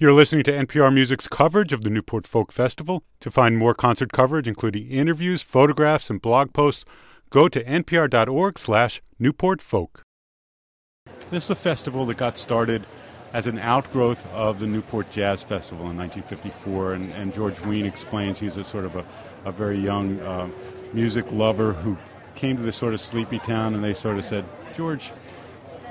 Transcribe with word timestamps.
You're 0.00 0.14
listening 0.14 0.44
to 0.44 0.52
NPR 0.52 0.94
Music's 0.94 1.28
coverage 1.28 1.74
of 1.74 1.82
the 1.82 1.90
Newport 1.90 2.26
Folk 2.26 2.52
Festival. 2.52 3.04
To 3.20 3.30
find 3.30 3.58
more 3.58 3.74
concert 3.74 4.12
coverage, 4.12 4.48
including 4.48 4.88
interviews, 4.88 5.42
photographs, 5.42 6.08
and 6.08 6.22
blog 6.22 6.54
posts, 6.54 6.86
go 7.28 7.48
to 7.48 7.62
npr.org 7.62 8.58
slash 8.58 9.02
newportfolk. 9.20 10.00
This 11.30 11.44
is 11.44 11.50
a 11.50 11.54
festival 11.54 12.06
that 12.06 12.16
got 12.16 12.38
started 12.38 12.86
as 13.34 13.46
an 13.46 13.58
outgrowth 13.58 14.26
of 14.32 14.58
the 14.58 14.66
Newport 14.66 15.10
Jazz 15.10 15.42
Festival 15.42 15.90
in 15.90 15.98
1954, 15.98 16.94
and, 16.94 17.12
and 17.12 17.34
George 17.34 17.60
Wein 17.60 17.84
explains 17.84 18.40
he's 18.40 18.56
a 18.56 18.64
sort 18.64 18.86
of 18.86 18.96
a, 18.96 19.04
a 19.44 19.52
very 19.52 19.78
young 19.78 20.18
uh, 20.20 20.48
music 20.94 21.30
lover 21.30 21.74
who 21.74 21.98
came 22.36 22.56
to 22.56 22.62
this 22.62 22.76
sort 22.76 22.94
of 22.94 23.02
sleepy 23.02 23.38
town, 23.38 23.74
and 23.74 23.84
they 23.84 23.92
sort 23.92 24.16
of 24.16 24.24
said, 24.24 24.46
George, 24.74 25.12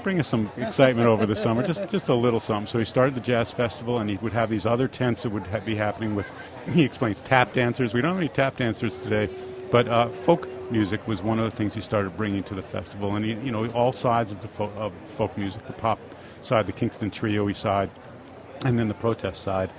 bring 0.04 0.20
us 0.20 0.28
some 0.28 0.52
excitement 0.58 1.08
over 1.08 1.26
the 1.26 1.36
summer, 1.36 1.66
just 1.66 1.88
just 1.90 2.10
a 2.10 2.14
little 2.16 2.40
something. 2.40 2.68
So 2.68 2.80
he 2.80 2.86
started 2.86 3.16
the 3.16 3.22
jazz 3.22 3.52
festival, 3.52 4.00
and 4.00 4.10
he 4.10 4.18
would 4.18 4.34
have 4.34 4.50
these 4.50 4.66
other 4.66 4.88
tents 4.88 5.24
that 5.24 5.30
would 5.32 5.48
ha- 5.48 5.60
be 5.60 5.76
happening 5.76 6.16
with. 6.16 6.32
He 6.72 6.84
explains 6.84 7.22
tap 7.22 7.54
dancers. 7.54 7.94
We 7.94 8.02
don't 8.02 8.12
have 8.12 8.20
any 8.20 8.30
tap 8.30 8.58
dancers 8.58 8.98
today, 8.98 9.30
but 9.72 9.88
uh, 9.88 10.10
folk 10.10 10.48
music 10.72 11.08
was 11.08 11.22
one 11.22 11.40
of 11.40 11.46
the 11.46 11.52
things 11.56 11.74
he 11.74 11.82
started 11.82 12.16
bringing 12.16 12.44
to 12.44 12.54
the 12.54 12.62
festival, 12.62 13.16
and 13.16 13.26
he, 13.26 13.32
you 13.32 13.52
know 13.52 13.68
all 13.70 13.92
sides 13.92 14.32
of 14.32 14.42
the 14.42 14.48
fo- 14.48 14.74
of 14.78 14.94
folk 15.08 15.38
music, 15.38 15.66
the 15.68 15.74
pop 15.74 16.00
side, 16.42 16.68
the 16.68 16.72
Kingston 16.72 17.12
Trio 17.12 17.52
side, 17.54 17.90
and 18.66 18.78
then 18.78 18.88
the 18.88 18.94
protest 18.94 19.44
side. 19.44 19.70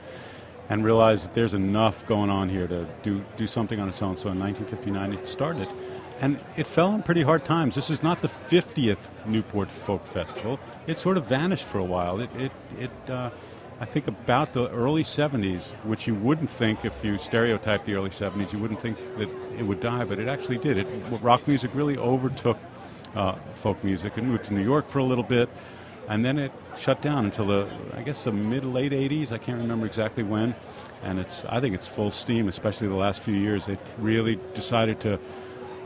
And 0.68 0.84
realized 0.84 1.24
that 1.24 1.34
there's 1.34 1.52
enough 1.52 2.06
going 2.06 2.30
on 2.30 2.48
here 2.48 2.68
to 2.68 2.86
do, 3.02 3.24
do 3.36 3.48
something 3.48 3.80
on 3.80 3.88
its 3.88 4.00
own. 4.02 4.16
So 4.16 4.28
in 4.30 4.38
1959, 4.38 5.14
it 5.14 5.26
started 5.26 5.66
and 6.20 6.38
it 6.56 6.66
fell 6.66 6.88
on 6.88 7.02
pretty 7.02 7.22
hard 7.22 7.44
times. 7.44 7.74
This 7.74 7.90
is 7.90 8.02
not 8.02 8.20
the 8.20 8.28
50th 8.28 9.08
Newport 9.26 9.70
Folk 9.70 10.06
Festival. 10.06 10.60
It 10.86 10.98
sort 10.98 11.16
of 11.16 11.24
vanished 11.24 11.64
for 11.64 11.78
a 11.78 11.84
while. 11.84 12.20
It, 12.20 12.30
it, 12.36 12.52
it 12.78 13.10
uh, 13.10 13.30
I 13.80 13.86
think 13.86 14.06
about 14.06 14.52
the 14.52 14.68
early 14.68 15.02
70s, 15.02 15.70
which 15.84 16.06
you 16.06 16.14
wouldn't 16.14 16.50
think 16.50 16.84
if 16.84 17.02
you 17.02 17.16
stereotyped 17.16 17.86
the 17.86 17.94
early 17.94 18.10
70s, 18.10 18.52
you 18.52 18.58
wouldn't 18.58 18.82
think 18.82 18.98
that 19.16 19.30
it 19.58 19.62
would 19.62 19.80
die, 19.80 20.04
but 20.04 20.18
it 20.18 20.28
actually 20.28 20.58
did. 20.58 20.76
It, 20.76 20.86
rock 21.22 21.48
music 21.48 21.70
really 21.72 21.96
overtook 21.96 22.58
uh, 23.14 23.36
folk 23.54 23.82
music. 23.82 24.18
and 24.18 24.28
moved 24.28 24.44
to 24.44 24.52
New 24.52 24.62
York 24.62 24.90
for 24.90 24.98
a 24.98 25.04
little 25.04 25.24
bit, 25.24 25.48
and 26.08 26.22
then 26.22 26.38
it 26.38 26.52
shut 26.78 27.00
down 27.00 27.24
until 27.24 27.46
the, 27.46 27.70
I 27.94 28.02
guess, 28.02 28.24
the 28.24 28.32
mid 28.32 28.66
late 28.66 28.92
80s. 28.92 29.32
I 29.32 29.38
can't 29.38 29.58
remember 29.58 29.86
exactly 29.86 30.24
when. 30.24 30.54
And 31.02 31.18
it's, 31.18 31.46
I 31.46 31.60
think 31.60 31.74
it's 31.74 31.86
full 31.86 32.10
steam, 32.10 32.48
especially 32.48 32.88
the 32.88 32.94
last 32.94 33.20
few 33.20 33.34
years. 33.34 33.64
They've 33.64 33.80
really 33.96 34.38
decided 34.52 35.00
to 35.00 35.18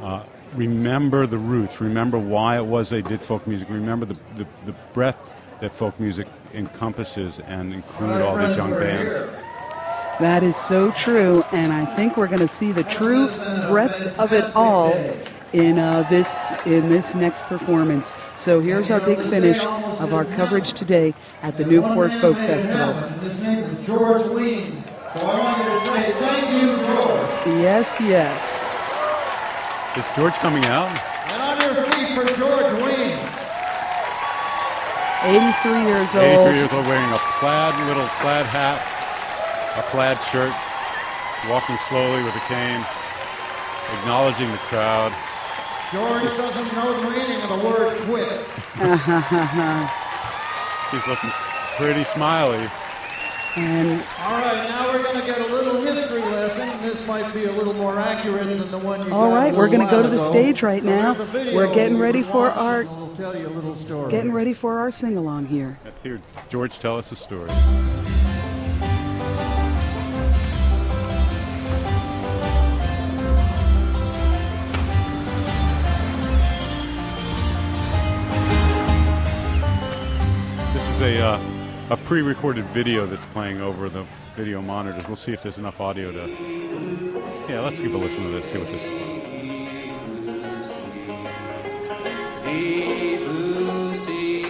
uh, 0.03 0.25
remember 0.55 1.27
the 1.27 1.39
roots, 1.39 1.81
remember 1.81 2.19
why 2.19 2.57
it 2.57 2.65
was 2.65 2.91
they 2.91 3.03
did 3.03 3.21
folk 3.21 3.47
music, 3.47 3.69
remember 3.69 4.07
the, 4.07 4.17
the, 4.37 4.47
the 4.67 4.73
breadth 4.93 5.31
that 5.61 5.73
folk 5.73 5.99
music 5.99 6.27
encompasses 6.53 7.41
and 7.41 7.73
include 7.73 8.23
all 8.23 8.37
these 8.37 8.57
young 8.57 8.71
bands. 8.71 9.15
That 10.21 10.45
is 10.45 10.57
so 10.57 10.93
true, 10.93 11.43
and 11.53 11.73
I 11.73 11.85
think 11.85 12.17
we're 12.17 12.29
going 12.29 12.39
to 12.39 12.49
see 12.49 12.71
the 12.71 12.85
true 12.85 13.27
breadth 13.69 14.19
of 14.19 14.33
it 14.33 14.45
all 14.55 14.95
in 15.53 15.79
uh, 15.79 16.03
this 16.09 16.53
in 16.67 16.89
this 16.89 17.15
next 17.15 17.43
performance. 17.45 18.13
So 18.37 18.61
here's 18.61 18.91
our 18.91 19.01
big 19.01 19.19
finish 19.19 19.59
of 19.59 20.15
our 20.15 20.25
coverage 20.25 20.73
today 20.73 21.15
at 21.43 21.57
the 21.57 21.65
Newport 21.65 22.13
Folk 22.15 22.37
Festival. 22.37 22.93
His 23.21 23.41
name 23.41 23.65
is 23.65 23.87
George 23.87 24.27
Wein. 24.29 24.85
So 25.13 25.21
I 25.27 25.41
want 25.41 25.57
to 25.57 25.93
say 25.93 26.13
thank 26.13 26.63
you, 26.63 26.77
George. 26.87 27.61
Yes, 27.61 27.97
yes. 28.01 28.64
Is 29.97 30.05
George 30.17 30.35
coming 30.43 30.65
out? 30.65 30.91
And 31.31 31.39
on 31.39 31.55
your 31.63 31.87
feet 31.95 32.19
for 32.19 32.27
George 32.35 32.67
Wein. 32.83 33.15
83 35.23 35.87
years 35.87 36.11
old. 36.19 36.51
83 36.51 36.59
years 36.59 36.73
old, 36.75 36.83
wearing 36.91 37.07
a 37.15 37.23
plaid 37.39 37.79
little 37.87 38.03
plaid 38.19 38.43
hat, 38.51 38.83
a 39.79 39.87
plaid 39.95 40.19
shirt, 40.35 40.51
walking 41.47 41.79
slowly 41.87 42.27
with 42.27 42.35
a 42.35 42.43
cane, 42.51 42.83
acknowledging 44.03 44.51
the 44.51 44.59
crowd. 44.67 45.15
George 45.95 46.27
doesn't 46.35 46.75
know 46.75 46.91
the 46.91 47.15
meaning 47.15 47.39
of 47.47 47.55
the 47.55 47.63
word 47.63 47.95
quit. 48.11 48.43
He's 50.91 51.07
looking 51.07 51.31
pretty 51.79 52.03
smiley. 52.03 52.67
And 53.57 54.03
All 54.21 54.33
right, 54.33 54.67
now 54.69 54.89
we're 54.93 55.03
going 55.03 55.21
to 55.21 55.27
get 55.27 55.39
a 55.41 55.47
little 55.53 55.81
history 55.81 56.21
lesson. 56.21 56.69
This 56.83 57.07
might 57.07 57.33
be 57.33 57.45
a 57.45 57.53
little 57.53 57.75
more 57.75 57.97
accurate 57.99 58.45
than 58.47 58.71
the 58.71 58.79
one 58.79 59.07
you 59.07 59.13
All 59.15 59.31
got 59.31 59.37
right, 59.37 59.55
a 59.55 59.57
we're 59.57 59.69
gonna 59.69 59.89
go 59.91 60.03
to 60.03 60.09
the 60.09 60.17
ago. 60.17 60.25
stage 60.31 60.63
right 60.63 60.83
So 60.83 60.89
now. 60.89 61.11
a 61.13 61.25
video 61.25 61.55
We're 61.55 61.73
getting 61.73 61.99
ready 61.99 62.23
for 62.23 62.51
our- 62.51 62.83
We'll 62.85 63.15
tell 63.15 63.37
you 63.37 63.47
a 63.47 63.49
little 63.51 63.77
story. 63.77 64.11
getting 64.11 64.33
ready 64.33 64.55
for 64.55 64.81
our 64.81 64.91
sing 64.91 65.17
along 65.17 65.47
here. 65.47 65.79
Let's 65.85 66.03
hear 66.03 66.21
George 66.51 66.79
tell 66.81 66.97
us 66.99 67.13
a 67.13 67.17
story. 67.17 67.49
This 80.73 80.83
is 80.97 81.01
a 81.03 81.25
uh, 81.25 81.39
a 81.95 81.97
pre-recorded 81.99 82.65
video 82.71 83.07
that's 83.07 83.25
playing 83.27 83.61
over 83.61 83.89
the 83.89 84.05
video 84.35 84.61
monitors. 84.61 85.07
We'll 85.07 85.15
see 85.17 85.33
if 85.33 85.45
there's 85.45 85.59
enough 85.59 85.81
audio 85.81 86.11
to. 86.11 86.27
Yeah, 87.49 87.61
let's 87.61 87.79
give 87.79 87.95
a 87.95 87.97
listen 87.97 88.25
to 88.25 88.31
this. 88.31 88.51
See 88.51 88.59
what 88.59 88.67
this 88.67 88.83
is. 88.83 88.89
Sea. 94.05 94.43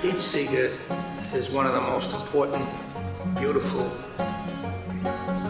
Pete 0.00 0.18
Seeger 0.18 0.78
is 1.34 1.50
one 1.50 1.66
of 1.66 1.74
the 1.74 1.82
most 1.82 2.14
important, 2.14 2.66
beautiful, 3.38 3.86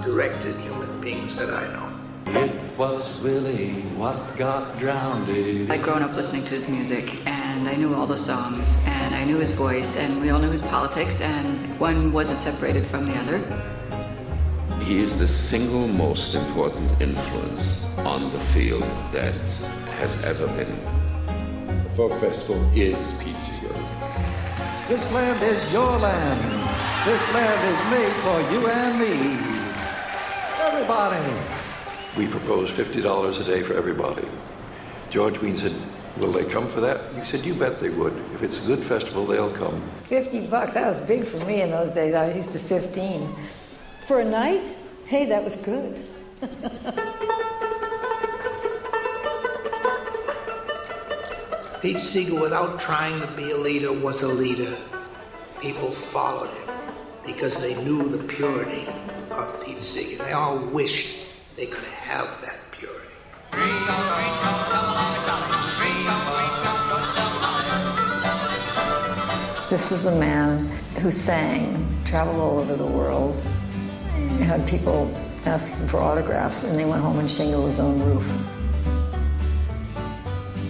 directed 0.02 0.56
human 0.56 1.00
beings 1.00 1.36
that 1.36 1.50
I 1.50 1.68
know. 1.72 1.91
It 2.26 2.78
was 2.78 3.20
Willie 3.20 3.82
what 3.96 4.36
got 4.36 4.78
drowned. 4.78 5.30
I'd 5.70 5.82
grown 5.82 6.02
up 6.02 6.14
listening 6.14 6.44
to 6.44 6.54
his 6.54 6.68
music, 6.68 7.26
and 7.26 7.68
I 7.68 7.76
knew 7.76 7.94
all 7.94 8.06
the 8.06 8.16
songs, 8.16 8.76
and 8.86 9.14
I 9.14 9.24
knew 9.24 9.38
his 9.38 9.50
voice, 9.50 9.96
and 9.96 10.20
we 10.20 10.30
all 10.30 10.38
knew 10.38 10.50
his 10.50 10.62
politics, 10.62 11.20
and 11.20 11.78
one 11.78 12.12
wasn't 12.12 12.38
separated 12.38 12.86
from 12.86 13.06
the 13.06 13.14
other. 13.16 13.38
He 14.84 14.98
is 14.98 15.18
the 15.18 15.28
single 15.28 15.86
most 15.86 16.34
important 16.34 17.00
influence 17.00 17.84
on 17.98 18.30
the 18.30 18.40
field 18.40 18.82
that 19.12 19.36
has 20.00 20.22
ever 20.24 20.46
been. 20.48 20.76
The 21.84 21.90
Folk 21.90 22.18
Festival 22.20 22.62
is 22.74 23.12
Pete 23.22 23.36
Seeger. 23.42 23.74
This 24.88 25.10
land 25.12 25.42
is 25.42 25.72
your 25.72 25.98
land. 25.98 26.40
This 27.06 27.34
land 27.34 27.62
is 27.72 27.80
made 27.90 28.14
for 28.22 28.40
you 28.52 28.68
and 28.68 28.98
me. 28.98 29.62
Everybody. 30.60 31.61
We 32.16 32.26
propose 32.26 32.70
$50 32.70 33.40
a 33.40 33.44
day 33.44 33.62
for 33.62 33.72
everybody. 33.72 34.28
George 35.08 35.38
Wein 35.40 35.56
said, 35.56 35.74
Will 36.18 36.30
they 36.30 36.44
come 36.44 36.68
for 36.68 36.80
that? 36.82 37.00
He 37.14 37.24
said, 37.24 37.46
You 37.46 37.54
bet 37.54 37.78
they 37.78 37.88
would. 37.88 38.12
If 38.34 38.42
it's 38.42 38.62
a 38.62 38.66
good 38.66 38.84
festival, 38.84 39.24
they'll 39.24 39.50
come. 39.50 39.82
50 40.04 40.46
bucks, 40.48 40.74
that 40.74 40.86
was 40.86 41.00
big 41.06 41.24
for 41.24 41.38
me 41.46 41.62
in 41.62 41.70
those 41.70 41.90
days. 41.90 42.14
I 42.14 42.26
was 42.26 42.36
used 42.36 42.52
to 42.52 42.58
15. 42.58 43.34
For 44.06 44.20
a 44.20 44.24
night? 44.24 44.76
Hey, 45.06 45.24
that 45.26 45.42
was 45.42 45.56
good. 45.56 46.04
Pete 51.80 51.98
Seeger, 51.98 52.38
without 52.40 52.78
trying 52.78 53.20
to 53.22 53.26
be 53.28 53.50
a 53.52 53.56
leader, 53.56 53.92
was 53.92 54.22
a 54.22 54.28
leader. 54.28 54.76
People 55.60 55.90
followed 55.90 56.50
him 56.50 56.74
because 57.24 57.58
they 57.58 57.74
knew 57.84 58.06
the 58.06 58.22
purity 58.24 58.86
of 59.30 59.64
Pete 59.64 59.80
Seeger. 59.80 60.22
They 60.22 60.32
all 60.32 60.58
wished 60.66 61.21
they 61.56 61.66
could 61.66 61.84
have 61.84 62.40
that 62.40 62.58
purity. 62.70 63.08
This 69.68 69.90
was 69.90 70.04
the 70.04 70.12
man 70.12 70.66
who 71.00 71.10
sang, 71.10 71.86
traveled 72.04 72.38
all 72.38 72.58
over 72.58 72.76
the 72.76 72.86
world, 72.86 73.40
had 74.40 74.66
people 74.66 75.14
asking 75.44 75.88
for 75.88 75.98
autographs, 75.98 76.64
and 76.64 76.78
they 76.78 76.84
went 76.84 77.02
home 77.02 77.18
and 77.18 77.30
shingled 77.30 77.66
his 77.66 77.80
own 77.80 78.02
roof. 78.02 78.30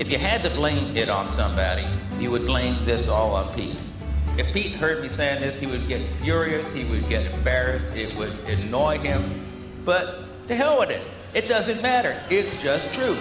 If 0.00 0.10
you 0.10 0.18
had 0.18 0.42
to 0.42 0.50
blame 0.50 0.96
it 0.96 1.08
on 1.08 1.28
somebody, 1.28 1.86
you 2.18 2.30
would 2.30 2.46
blame 2.46 2.84
this 2.84 3.08
all 3.08 3.34
on 3.34 3.54
Pete. 3.54 3.78
If 4.38 4.52
Pete 4.52 4.72
heard 4.72 5.02
me 5.02 5.08
saying 5.08 5.42
this, 5.42 5.60
he 5.60 5.66
would 5.66 5.86
get 5.86 6.10
furious, 6.14 6.72
he 6.72 6.84
would 6.84 7.08
get 7.08 7.26
embarrassed, 7.26 7.86
it 7.94 8.16
would 8.16 8.32
annoy 8.48 8.98
him. 8.98 9.44
But 9.84 10.31
to 10.48 10.54
hell 10.54 10.78
with 10.78 10.90
it. 10.90 11.02
It 11.34 11.48
doesn't 11.48 11.80
matter. 11.80 12.20
It's 12.30 12.62
just 12.62 12.92
true. 12.92 13.16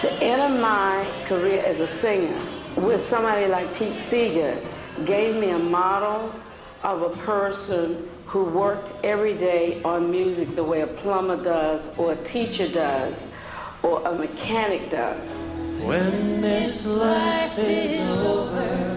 To 0.00 0.12
enter 0.22 0.48
my 0.60 1.06
career 1.26 1.62
as 1.64 1.80
a 1.80 1.86
singer 1.86 2.40
with 2.76 3.00
somebody 3.00 3.46
like 3.46 3.74
Pete 3.76 3.96
Seeger 3.96 4.58
gave 5.04 5.36
me 5.36 5.50
a 5.50 5.58
model 5.58 6.32
of 6.82 7.02
a 7.02 7.10
person 7.24 8.08
who 8.26 8.44
worked 8.44 8.92
every 9.04 9.34
day 9.34 9.82
on 9.82 10.10
music 10.10 10.54
the 10.54 10.64
way 10.64 10.82
a 10.82 10.86
plumber 10.86 11.42
does 11.42 11.96
or 11.98 12.12
a 12.12 12.16
teacher 12.24 12.68
does 12.68 13.32
or 13.82 14.06
a 14.06 14.14
mechanic 14.14 14.90
does. 14.90 15.20
When 15.82 16.40
this 16.40 16.86
life 16.86 17.58
is 17.58 18.00
over 18.18 18.95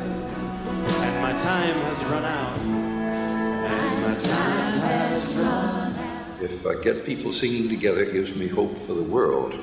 and 0.88 1.22
my 1.22 1.34
time 1.38 1.76
has 1.76 2.04
run 2.06 2.26
out, 2.26 2.58
and 2.60 4.02
my 4.04 4.16
time 4.16 4.80
has 4.80 5.36
run 5.36 5.96
out. 5.96 6.42
If 6.42 6.66
I 6.66 6.76
get 6.82 7.06
people 7.06 7.32
singing 7.32 7.68
together, 7.70 8.04
it 8.04 8.14
gives 8.14 8.36
me 8.36 8.48
hope 8.48 8.78
for 8.78 8.94
the 8.94 9.04
world. 9.04 9.56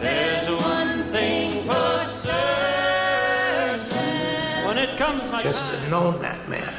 There's 0.00 0.48
one 0.62 1.04
thing 1.04 1.62
for 1.64 2.08
certain. 2.08 2.40
When 4.66 4.78
it 4.78 4.96
comes 4.98 5.30
my 5.30 5.42
Just 5.42 5.66
to 5.66 5.72
time. 5.72 5.80
have 5.80 5.90
known 5.90 6.22
that 6.22 6.48
man 6.48 6.74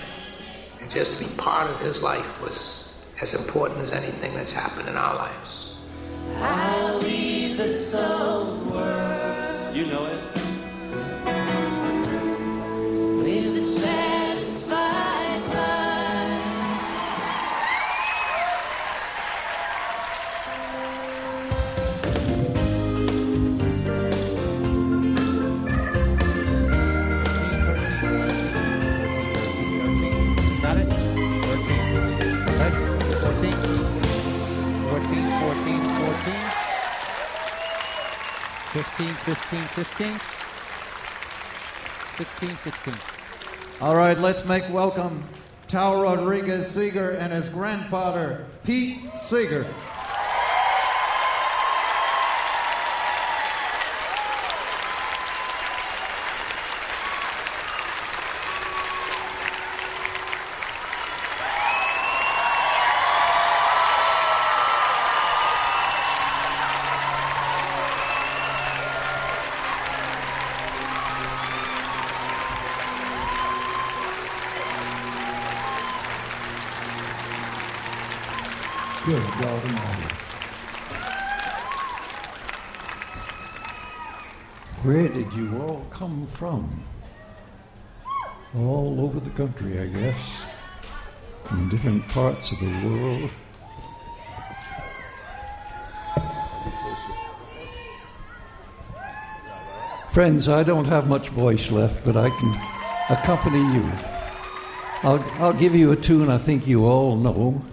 and 0.79 0.89
just 0.89 1.19
to 1.19 1.25
be 1.25 1.31
part 1.35 1.69
of 1.69 1.79
his 1.81 2.01
life 2.01 2.41
was 2.41 2.93
as 3.21 3.33
important 3.33 3.79
as 3.81 3.91
anything 3.91 4.33
that's 4.33 4.53
happened 4.53 4.87
in 4.89 4.95
our 4.95 5.15
lives. 5.15 5.79
I'll 6.37 6.97
leave 6.99 7.57
this 7.57 7.93
old 7.93 8.71
world. 8.71 9.75
You 9.75 9.85
know 9.87 10.05
it. 10.07 10.40
16, 42.63 42.93
16. 42.93 42.93
All 43.81 43.95
right, 43.95 44.17
let's 44.19 44.45
make 44.45 44.69
welcome 44.71 45.23
Tao 45.67 45.99
Rodriguez 45.99 46.69
Seeger 46.69 47.11
and 47.11 47.33
his 47.33 47.49
grandfather, 47.49 48.45
Pete 48.63 48.99
Seeger. 49.17 49.65
From? 86.31 86.83
All 88.55 88.99
over 88.99 89.19
the 89.19 89.29
country, 89.31 89.79
I 89.79 89.87
guess. 89.87 90.41
In 91.51 91.69
different 91.69 92.07
parts 92.07 92.51
of 92.51 92.59
the 92.59 92.67
world. 92.67 93.29
Friends, 100.11 100.49
I 100.49 100.63
don't 100.63 100.85
have 100.85 101.07
much 101.07 101.29
voice 101.29 101.71
left, 101.71 102.03
but 102.03 102.17
I 102.17 102.29
can 102.29 102.49
accompany 103.09 103.59
you. 103.59 103.89
I'll, 105.03 105.23
I'll 105.41 105.53
give 105.53 105.73
you 105.73 105.91
a 105.91 105.95
tune 105.95 106.29
I 106.29 106.37
think 106.37 106.67
you 106.67 106.85
all 106.85 107.15
know, 107.15 107.63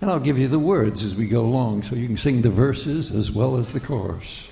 and 0.00 0.10
I'll 0.10 0.20
give 0.20 0.38
you 0.38 0.48
the 0.48 0.58
words 0.58 1.02
as 1.02 1.16
we 1.16 1.26
go 1.26 1.40
along 1.40 1.84
so 1.84 1.96
you 1.96 2.06
can 2.06 2.18
sing 2.18 2.42
the 2.42 2.50
verses 2.50 3.10
as 3.10 3.30
well 3.30 3.56
as 3.56 3.70
the 3.70 3.80
chorus. 3.80 4.48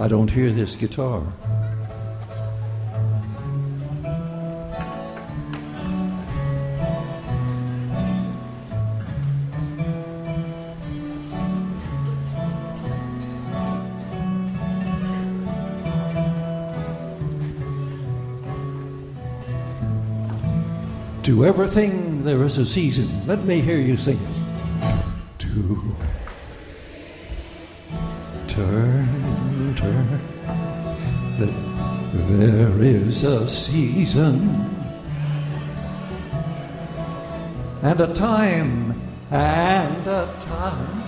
I 0.00 0.08
don't 0.08 0.30
hear 0.30 0.50
this 0.50 0.76
guitar. 0.76 1.22
To 21.24 21.44
everything 21.44 22.24
there 22.24 22.42
is 22.44 22.56
a 22.56 22.64
season. 22.64 23.26
Let 23.26 23.44
me 23.44 23.60
hear 23.60 23.76
you 23.76 23.98
sing 23.98 24.16
it. 24.16 24.39
Is 33.10 33.24
a 33.24 33.48
season 33.48 34.36
and 37.82 38.00
a 38.00 38.14
time 38.14 39.02
and 39.32 40.06
a 40.06 40.32
time 40.38 41.02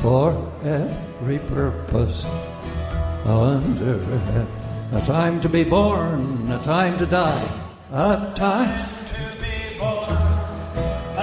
for 0.00 0.28
every 0.64 1.38
purpose 1.38 2.24
under. 3.24 4.00
A 4.90 5.02
time 5.06 5.40
to 5.40 5.48
be 5.48 5.62
born, 5.62 6.50
a 6.50 6.60
time 6.64 6.98
to 6.98 7.06
die, 7.06 7.48
a 7.92 8.32
time 8.34 9.06
to 9.06 9.20
be 9.40 9.78
born 9.78 10.16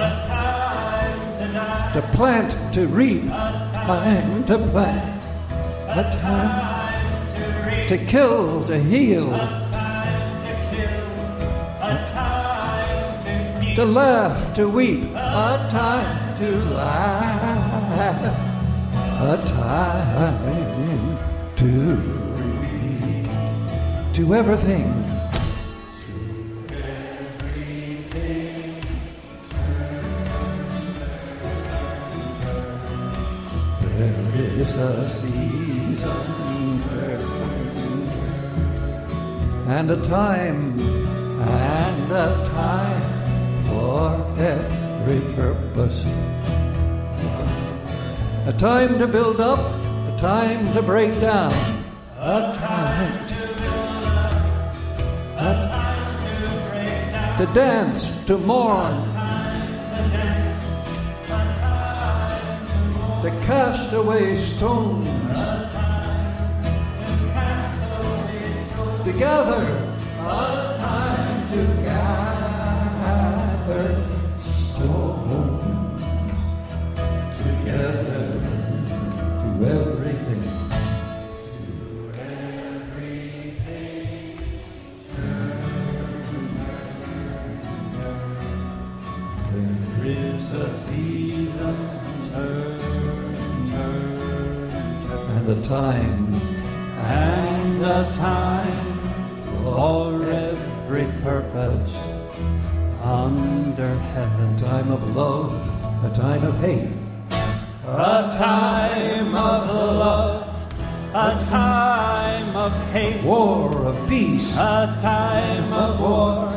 a 0.04 0.10
time 0.26 1.36
to 1.38 1.52
die 1.52 1.92
to 1.92 2.02
plant, 2.16 2.72
to 2.72 2.86
reap, 2.86 3.24
a 3.24 3.70
time 3.74 4.42
to 4.44 4.56
plant, 4.72 5.22
a 6.00 6.02
time 6.18 7.88
to 7.88 7.98
kill, 8.06 8.64
to 8.64 8.78
heal, 8.78 9.30
to 13.74 13.84
laugh, 13.84 14.54
to 14.54 14.68
weep, 14.68 15.02
a 15.14 15.68
time 15.68 16.36
to 16.36 16.50
laugh, 16.74 18.24
a 19.20 19.36
time 19.48 21.16
to 21.56 21.64
read, 22.36 23.28
to 24.14 24.34
everything. 24.34 25.02
There 33.96 34.60
is 34.60 34.76
a 34.76 35.10
season 35.10 36.44
and 39.66 39.90
a 39.90 39.96
time 40.04 40.78
and 40.78 42.12
a 42.12 42.44
time 42.44 42.93
purpose. 45.74 46.04
A 48.46 48.52
time 48.56 48.98
to 48.98 49.06
build 49.06 49.40
up, 49.40 49.58
a 49.58 50.16
time 50.18 50.72
to 50.74 50.82
break 50.82 51.20
down, 51.20 51.52
a 52.18 52.54
time 52.56 53.26
to 57.38 57.46
dance, 57.52 58.24
to 58.26 58.38
mourn, 58.38 58.94
A 58.94 59.14
time 61.58 63.22
to 63.22 63.30
cast 63.46 63.92
away 63.92 64.36
stones, 64.36 65.38
to 69.04 69.12
gather, 69.18 69.64
a 70.20 70.76
time 70.78 71.48
to 71.50 71.66
gather 71.82 72.23
time, 95.74 96.32
and 97.00 97.82
a 97.82 98.04
time 98.14 98.96
for 99.64 100.22
every 100.22 101.06
purpose 101.20 101.92
under 103.02 103.92
heaven. 104.14 104.54
A 104.54 104.58
time 104.60 104.92
of 104.92 105.16
love, 105.16 105.52
a 106.04 106.10
time 106.14 106.44
of 106.44 106.54
hate, 106.60 106.94
A 107.86 108.20
time 108.38 109.34
of 109.34 109.62
love, 110.04 110.46
a 111.12 111.30
time 111.50 112.56
of 112.56 112.72
hate, 112.92 113.20
war 113.24 113.86
of 113.90 113.96
peace, 114.08 114.54
a 114.54 114.96
time 115.02 115.72
of 115.72 116.00
war, 116.00 116.54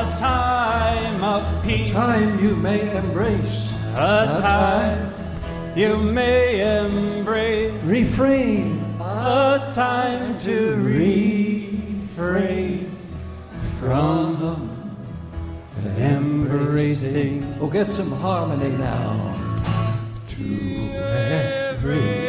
a 0.00 0.02
time 0.18 1.24
of 1.24 1.42
peace, 1.64 1.90
a 1.90 1.94
time 1.94 2.38
you 2.44 2.56
may 2.56 2.94
embrace, 2.94 3.72
a 3.94 4.38
time 4.42 5.03
you 5.76 5.96
may 5.96 6.60
embrace, 6.78 7.72
refrain, 7.82 8.80
a 9.00 9.70
time 9.74 10.38
to 10.40 10.76
refrain 10.76 12.08
from 13.80 14.70
embracing. 15.98 17.56
Oh, 17.60 17.68
get 17.68 17.90
some 17.90 18.12
harmony 18.12 18.76
now. 18.76 19.34
To 20.28 20.90
everything 20.92 22.23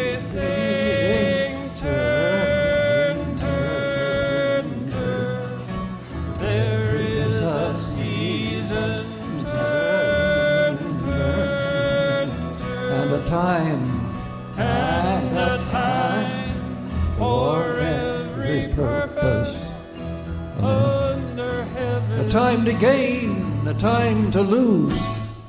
time 22.36 22.66
to 22.66 22.74
gain, 22.74 23.66
a 23.66 23.74
time 23.76 24.30
to 24.30 24.42
lose, 24.42 25.02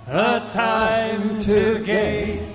A 0.07 0.38
time 0.52 1.40
to 1.40 1.81
gain, 1.81 2.55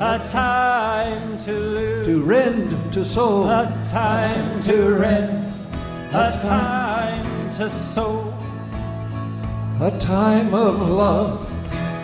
a 0.00 0.18
time 0.28 1.38
to 1.38 1.52
lose, 1.52 2.04
to 2.04 2.24
rend, 2.24 2.92
to 2.92 3.04
sow, 3.04 3.44
a 3.44 3.64
time 3.88 4.60
to 4.62 4.96
rend, 4.96 5.54
a 6.10 6.32
time 6.42 7.52
to 7.52 7.70
sow, 7.70 8.34
a 9.80 9.92
time 10.00 10.52
of 10.52 10.80
love, 10.80 11.48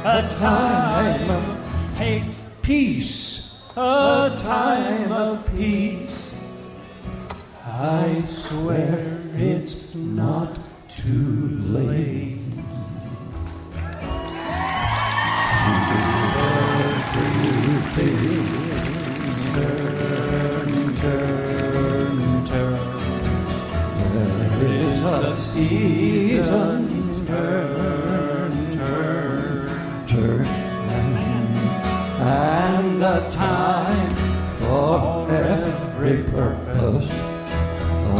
a 0.04 0.22
time 0.38 1.28
of 1.28 1.96
hate, 1.96 2.32
peace, 2.62 3.60
a 3.76 4.38
time 4.40 5.10
of 5.10 5.44
peace. 5.56 6.32
I 7.66 8.22
swear 8.22 9.20
it's 9.34 9.96
not 9.96 10.69
too 11.00 11.62
late. 11.68 12.36
Turn, 19.52 20.96
turn, 20.96 22.46
turn. 22.46 22.78
There 24.58 24.74
is 24.74 25.00
a 25.00 25.36
season. 25.36 27.26
Turn, 27.26 28.52
turn, 28.76 30.06
turn. 30.06 30.46
And 32.20 33.02
a 33.02 33.30
time 33.30 34.16
for 34.58 35.30
every 35.30 36.24
purpose. 36.24 37.08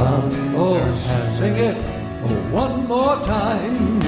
Oh, 0.03 0.79
sing 1.39 1.57
it 1.57 1.90
oh, 2.23 2.53
one 2.53 2.87
more 2.87 3.17
time. 3.25 4.01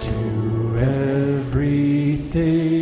To 0.00 0.78
everything, 0.78 2.79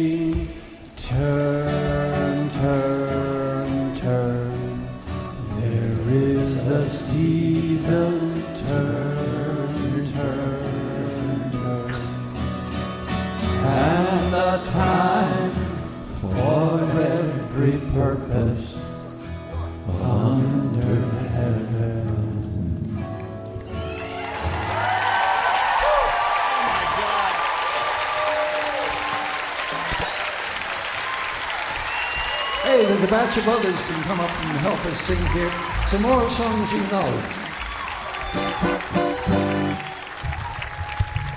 batch 33.08 33.38
of 33.38 33.48
others 33.48 33.80
can 33.80 34.02
come 34.02 34.20
up 34.20 34.30
and 34.30 34.58
help 34.58 34.84
us 34.86 35.00
sing 35.00 35.24
here. 35.32 35.50
Some 35.88 36.02
more 36.02 36.28
songs 36.28 36.72
you 36.72 36.80
know. 36.88 37.08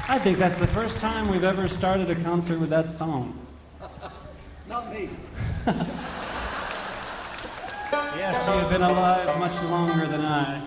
I 0.10 0.20
think 0.22 0.38
that's 0.38 0.58
the 0.58 0.68
first 0.68 1.00
time 1.00 1.30
we've 1.30 1.46
ever 1.46 1.70
started 1.70 2.10
a 2.10 2.16
concert 2.16 2.60
with 2.60 2.70
that 2.70 2.92
song. 2.92 3.40
Not 4.70 4.94
me. 4.94 5.10
Yes, 8.16 8.48
you've 8.48 8.70
been 8.70 8.84
alive 8.84 9.40
much 9.40 9.62
longer 9.64 10.08
than 10.08 10.22
I. 10.22 10.62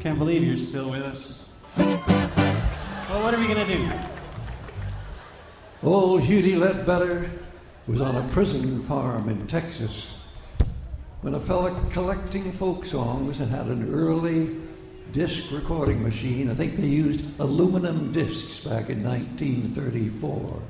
Can't 0.00 0.18
believe 0.18 0.42
you're 0.42 0.58
still 0.58 0.90
with 0.90 1.02
us. 1.02 1.48
Well, 1.76 3.22
what 3.22 3.34
are 3.34 3.38
we 3.38 3.46
gonna 3.46 3.66
do? 3.66 3.88
Old 5.82 6.22
Huddie 6.22 6.56
Ledbetter 6.56 7.30
was 7.86 8.00
on 8.00 8.16
a 8.16 8.28
prison 8.28 8.82
farm 8.84 9.28
in 9.28 9.46
Texas 9.46 10.14
when 11.22 11.34
a 11.34 11.40
fella 11.40 11.78
collecting 11.90 12.52
folk 12.52 12.84
songs 12.84 13.40
and 13.40 13.50
had 13.50 13.66
an 13.66 13.92
early 13.92 14.56
disc 15.12 15.50
recording 15.52 16.02
machine. 16.02 16.50
I 16.50 16.54
think 16.54 16.76
they 16.76 16.86
used 16.86 17.24
aluminum 17.40 18.12
discs 18.12 18.60
back 18.60 18.88
in 18.88 19.02
1934. 19.04 20.62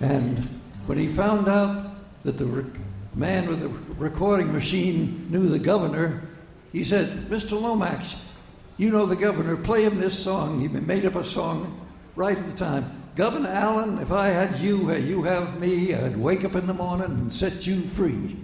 And 0.00 0.60
when 0.86 0.98
he 0.98 1.08
found 1.08 1.48
out 1.48 1.94
that 2.22 2.38
the 2.38 2.66
man 3.14 3.48
with 3.48 3.60
the 3.60 3.68
recording 3.94 4.52
machine 4.52 5.26
knew 5.30 5.48
the 5.48 5.58
governor, 5.58 6.22
he 6.72 6.84
said, 6.84 7.28
Mr. 7.28 7.60
Lomax, 7.60 8.22
you 8.78 8.90
know 8.90 9.04
the 9.04 9.16
governor, 9.16 9.56
play 9.56 9.84
him 9.84 9.98
this 9.98 10.18
song. 10.18 10.60
He 10.60 10.68
made 10.68 11.04
up 11.04 11.16
a 11.16 11.24
song 11.24 11.88
right 12.14 12.36
at 12.36 12.46
the 12.46 12.56
time. 12.56 13.01
Governor 13.14 13.50
Allen, 13.50 13.98
if 13.98 14.10
I 14.10 14.28
had 14.28 14.58
you 14.58 14.86
where 14.86 14.98
you 14.98 15.22
have 15.24 15.60
me, 15.60 15.94
I'd 15.94 16.16
wake 16.16 16.46
up 16.46 16.54
in 16.54 16.66
the 16.66 16.72
morning 16.72 17.10
and 17.10 17.30
set 17.30 17.66
you 17.66 17.82
free. 17.82 18.38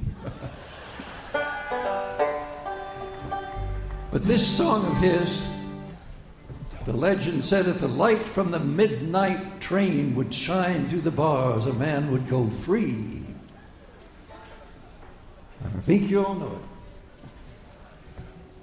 but 4.12 4.24
this 4.24 4.46
song 4.46 4.84
of 4.84 4.98
his, 4.98 5.42
the 6.84 6.92
legend 6.92 7.42
said 7.42 7.66
if 7.66 7.80
the 7.80 7.88
light 7.88 8.20
from 8.20 8.50
the 8.50 8.60
midnight 8.60 9.58
train 9.58 10.14
would 10.16 10.34
shine 10.34 10.86
through 10.86 11.00
the 11.00 11.10
bars, 11.10 11.64
a 11.64 11.72
man 11.72 12.10
would 12.10 12.28
go 12.28 12.50
free. 12.50 13.24
I 15.64 15.80
think 15.80 16.10
you 16.10 16.26
all 16.26 16.34
know 16.34 16.52
it. 16.52 16.62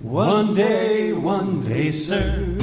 One 0.01 0.53
day, 0.53 1.13
one 1.13 1.61
day, 1.61 1.91
sir, 1.91 2.55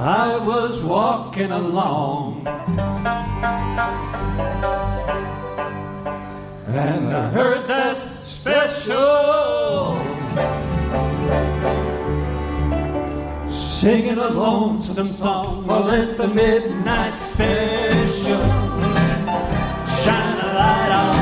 I 0.00 0.38
was 0.38 0.82
walking 0.82 1.50
along, 1.50 2.46
and 6.66 7.14
I 7.14 7.28
heard 7.28 7.68
that 7.68 8.00
special 8.00 9.98
singing 13.46 14.16
a 14.16 14.30
lonesome 14.30 15.12
song. 15.12 15.66
Well, 15.66 15.84
let 15.84 16.16
the 16.16 16.28
midnight 16.28 17.18
special 17.18 18.40
shine 20.00 20.38
a 20.40 20.54
light 20.54 20.92
on 20.92 21.19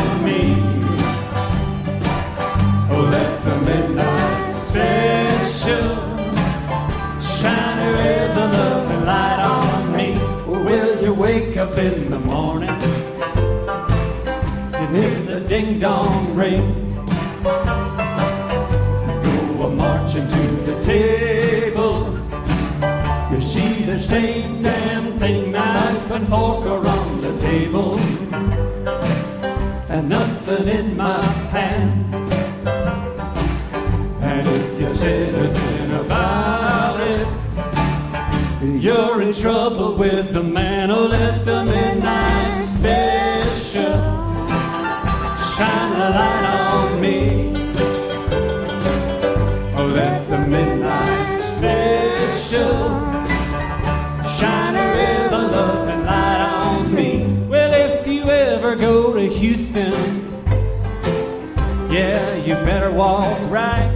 in 11.78 12.10
the 12.10 12.18
morning 12.18 12.70
and 14.74 14.96
hear 14.96 15.14
the 15.20 15.40
ding 15.40 15.78
dong 15.78 16.34
ring? 16.34 16.94
Go 19.22 19.62
a 19.66 19.70
marching 19.70 20.26
to 20.26 20.42
the 20.68 20.82
table. 20.82 22.18
You 23.30 23.40
see 23.40 23.84
the 23.84 23.98
same 23.98 24.60
damn 24.60 25.18
thing, 25.20 25.52
knife 25.52 26.10
and 26.10 26.28
fork 26.28 26.66
around 26.66 27.20
the 27.20 27.38
table, 27.40 27.96
and 29.88 30.08
nothing 30.08 30.68
in 30.68 30.96
my 30.96 31.22
hand. 31.54 32.17
trouble 39.40 39.94
with 39.94 40.32
the 40.32 40.42
man 40.42 40.90
who 40.90 41.06
let 41.06 41.44
the 41.44 41.64
midnight 41.64 42.58
special. 42.74 43.94
Shine 45.54 45.92
a 45.96 46.10
light 46.10 46.44
on 46.44 47.00
me. 47.00 47.52
Oh, 49.76 49.86
let 49.86 50.28
the 50.28 50.38
midnight 50.38 51.40
special 51.52 52.88
shine 54.38 54.74
a 54.74 54.86
little 54.96 55.48
loving 55.48 56.04
light 56.04 56.40
on 56.40 56.92
me. 56.92 57.24
Well, 57.48 57.72
if 57.74 58.08
you 58.08 58.24
ever 58.24 58.74
go 58.74 59.12
to 59.12 59.28
Houston, 59.28 59.92
yeah, 61.92 62.34
you 62.36 62.54
better 62.54 62.90
walk 62.90 63.38
right. 63.48 63.87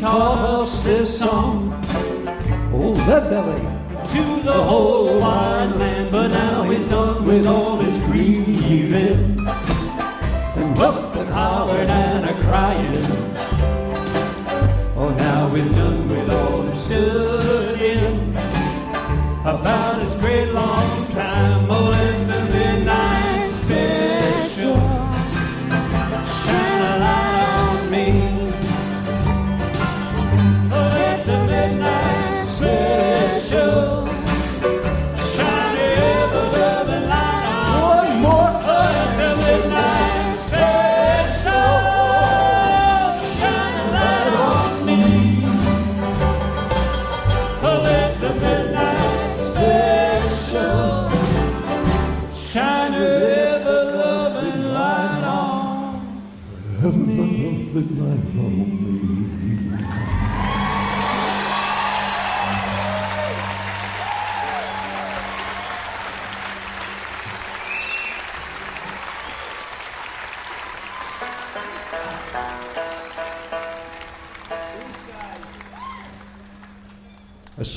Taught 0.00 0.62
us 0.62 0.80
this 0.80 1.18
song, 1.18 1.74
Oh, 2.72 2.94
Leadbelly. 3.06 3.60
to 4.12 4.42
the 4.42 4.52
whole 4.52 5.20
wide 5.20 5.76
land, 5.76 6.10
but 6.10 6.28
now 6.28 6.62
he's 6.62 6.88
done 6.88 7.26
with 7.26 7.46
all 7.46 7.76
his 7.76 8.00
grieving. 8.06 9.38
And 10.56 10.78
whooped 10.78 11.16
and 11.16 11.28
hollered 11.28 11.88
and 11.88 12.24
a 12.24 12.34
crying. 12.44 13.04
Oh, 14.96 15.14
now 15.18 15.54
he's 15.54 15.70
done 15.70 16.08
with 16.08 16.30
all 16.30 16.62
his 16.62 16.82
studying 16.82 17.39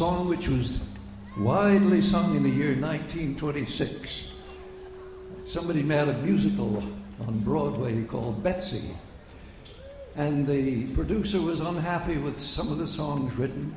song 0.04 0.28
which 0.28 0.50
was 0.50 0.86
widely 1.38 2.02
sung 2.02 2.36
in 2.36 2.44
the 2.44 2.50
year 2.50 2.76
1926. 2.76 4.28
Somebody 5.46 5.82
made 5.82 6.10
a 6.10 6.18
musical 6.18 6.84
on 7.26 7.40
Broadway 7.40 8.04
called 8.04 8.44
Betsy. 8.44 8.90
And 10.18 10.46
the 10.46 10.88
producer 10.88 11.40
was 11.40 11.62
unhappy 11.62 12.18
with 12.18 12.38
some 12.38 12.70
of 12.70 12.80
the 12.80 12.86
songs 12.86 13.34
written 13.38 13.74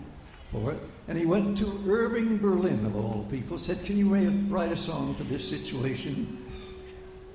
for 0.50 0.72
it. 0.72 0.80
And 1.06 1.16
he 1.16 1.26
went 1.26 1.56
to 1.58 1.80
Irving 1.86 2.38
Berlin, 2.38 2.84
of 2.84 2.96
all 2.96 3.24
people, 3.30 3.56
said, 3.56 3.84
Can 3.84 3.96
you 3.96 4.12
write- 4.12 4.50
write 4.50 4.72
a 4.72 4.76
song 4.76 5.14
for 5.14 5.22
this 5.22 5.48
situation? 5.48 6.44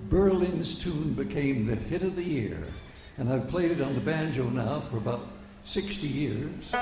Berlin's 0.09 0.75
tune 0.75 1.13
became 1.13 1.65
the 1.65 1.77
hit 1.77 2.03
of 2.03 2.17
the 2.17 2.25
year. 2.25 2.61
And 3.17 3.31
I've 3.31 3.47
played 3.47 3.71
it 3.71 3.79
on 3.79 3.95
the 3.95 4.01
banjo 4.01 4.49
now 4.49 4.81
for 4.91 4.97
about 4.97 5.29
60 5.63 6.07
years. 6.07 6.73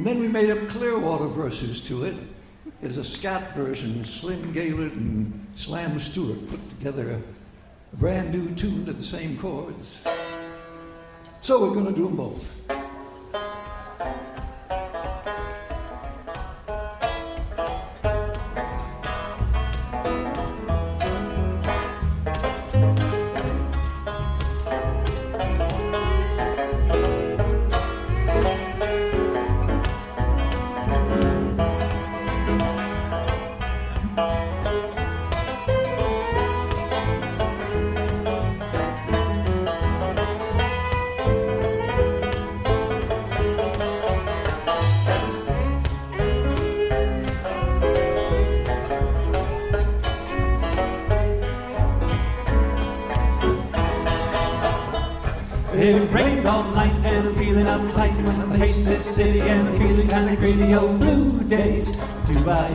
And 0.00 0.06
then 0.06 0.18
we 0.18 0.28
made 0.28 0.48
up 0.48 0.66
Clearwater 0.70 1.26
verses 1.26 1.78
to 1.82 2.04
it. 2.04 2.14
It's 2.80 2.96
a 2.96 3.04
scat 3.04 3.54
version. 3.54 4.02
Slim 4.02 4.50
Gaillard 4.50 4.92
and 4.92 5.46
Slam 5.54 5.98
Stewart 6.00 6.48
put 6.48 6.70
together 6.70 7.10
a 7.10 7.96
brand 7.98 8.32
new 8.32 8.54
tune 8.54 8.86
to 8.86 8.94
the 8.94 9.04
same 9.04 9.36
chords. 9.36 9.98
So 11.42 11.60
we're 11.60 11.74
going 11.74 11.84
to 11.84 11.92
do 11.92 12.04
them 12.04 12.16
both. 12.16 12.79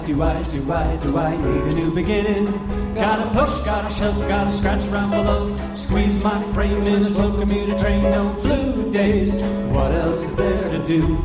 Do 0.06 0.22
I, 0.22 0.44
do 0.44 0.72
I, 0.72 0.96
do 0.98 1.18
I, 1.18 1.36
need 1.36 1.74
a 1.74 1.76
new 1.76 1.92
beginning? 1.92 2.46
Gotta 2.94 3.28
push, 3.32 3.66
gotta 3.66 3.92
shove, 3.92 4.16
gotta 4.30 4.52
scratch 4.52 4.86
around 4.90 5.10
below. 5.10 5.74
Squeeze 5.74 6.24
my 6.24 6.44
frame 6.54 6.84
in 6.84 7.02
a 7.02 7.06
slow 7.06 7.32
commuter 7.40 7.76
train. 7.76 8.04
No 8.04 8.30
blue 8.40 8.92
days. 8.92 9.34
What 9.74 9.96
else 9.96 10.24
is 10.24 10.36
there 10.36 10.64
to 10.70 10.86
do? 10.86 11.18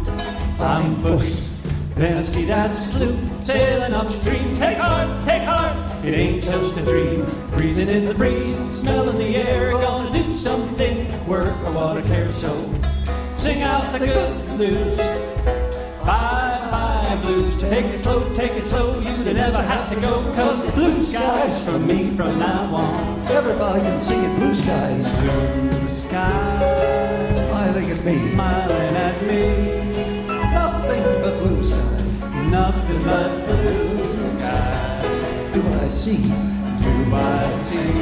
I'm 0.58 1.02
bushed. 1.02 1.42
Then 1.94 2.16
I 2.16 2.22
see 2.22 2.46
that 2.46 2.74
sloop 2.74 3.34
sailing 3.34 3.92
upstream. 3.92 4.56
Take 4.56 4.78
heart, 4.78 5.22
take 5.24 5.42
heart. 5.42 5.76
It 6.02 6.14
ain't 6.14 6.42
just 6.42 6.74
a 6.78 6.82
dream. 6.82 7.26
Breathing 7.50 7.90
in 7.90 8.06
the 8.06 8.14
breeze, 8.14 8.54
smelling 8.72 9.18
the 9.18 9.36
air. 9.36 9.72
Gonna 9.72 10.10
do 10.10 10.36
something 10.38 11.28
worth 11.28 11.54
a 11.66 11.72
water 11.72 12.00
care. 12.00 12.32
So 12.32 12.50
sing 13.30 13.60
out 13.60 13.92
the 13.92 13.98
good 13.98 14.58
news. 14.58 14.96
Bye 14.96 16.68
bye 16.70 16.90
blues. 17.20 17.60
Take 17.60 17.86
it 17.86 18.00
slow, 18.00 18.29
take 18.40 18.52
it 18.52 18.66
slow, 18.66 18.98
you'd 19.00 19.34
never 19.34 19.60
have 19.62 19.92
to 19.92 20.00
go. 20.00 20.32
Cause 20.34 20.62
blue 20.72 21.02
skies 21.04 21.62
for 21.62 21.78
me 21.78 22.10
from 22.16 22.38
now 22.38 22.74
on. 22.74 23.26
Everybody 23.26 23.80
can 23.80 24.00
sing 24.00 24.24
it, 24.24 24.34
blue 24.38 24.54
skies. 24.54 25.06
Blue 25.20 25.88
skies. 25.90 27.36
Smiling 27.36 27.90
at 27.90 28.02
me. 28.02 28.16
Smiling 28.30 28.96
at 28.96 29.22
me. 29.26 29.42
Nothing 30.54 31.04
but 31.22 31.38
blue 31.40 31.62
skies. 31.62 32.02
Nothing 32.56 33.04
but 33.04 33.46
blue 33.46 34.04
skies. 34.38 35.18
Do 35.52 35.60
I 35.84 35.88
see? 35.88 36.22
Do 36.84 36.92
I 37.14 37.50
see? 37.68 37.92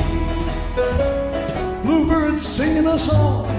Bluebirds 1.82 2.46
singing 2.46 2.86
a 2.86 2.96
song. 2.96 3.57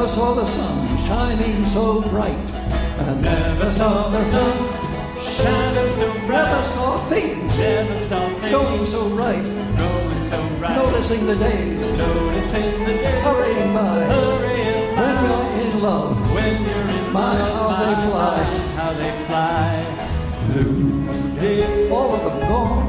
Never 0.00 0.12
saw 0.14 0.32
the 0.34 0.46
sun 0.46 0.96
shining 0.98 1.66
so 1.66 2.00
bright. 2.00 2.50
And 3.00 3.22
Never 3.22 3.70
saw 3.74 4.08
the 4.08 4.24
sun 4.24 4.56
shining 5.20 5.92
so 5.92 6.12
bright. 6.26 6.44
never 6.48 6.62
saw 6.62 6.96
things 7.10 7.58
Never 7.58 8.04
saw 8.06 8.28
things 8.40 8.50
going 8.50 8.86
so 8.86 9.08
right. 9.08 9.44
going 9.76 10.30
so 10.30 10.42
right. 10.58 10.76
Noticing 10.76 11.26
the 11.26 11.36
days 11.36 11.86
Noticing 11.98 12.84
the 12.86 12.94
day 13.04 13.20
hurrying 13.20 13.74
by. 13.74 14.04
hurrying 14.04 14.96
When 14.96 15.16
by. 15.16 15.22
you're 15.28 15.68
in 15.68 15.82
love. 15.82 16.34
When 16.34 16.62
you're 16.64 16.88
in 16.96 17.12
My, 17.12 17.20
my, 17.20 17.36
how 17.36 17.76
they 17.84 17.92
my, 17.92 18.08
fly. 18.08 18.36
my, 18.38 18.44
how 18.80 18.92
they 18.94 19.12
fly. 19.26 19.84
Blue 20.48 21.36
days, 21.36 21.90
All 21.92 22.14
of 22.14 22.22
them 22.24 22.48
gone. 22.48 22.88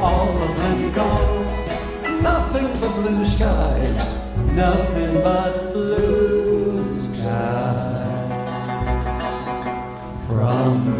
all 0.00 0.42
of 0.42 0.56
them 0.56 0.92
gone. 0.94 2.22
Nothing 2.22 2.68
but 2.80 2.92
blue 3.02 3.24
skies. 3.26 4.20
Nothing 4.54 5.14
but 5.22 5.72
blue 5.72 5.98
Folk 10.84 10.92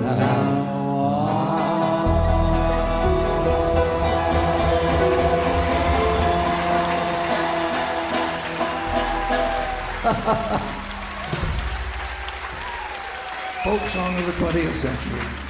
song 13.88 14.16
of 14.16 14.24
the 14.24 14.32
20th 14.32 14.74
century. 14.74 15.43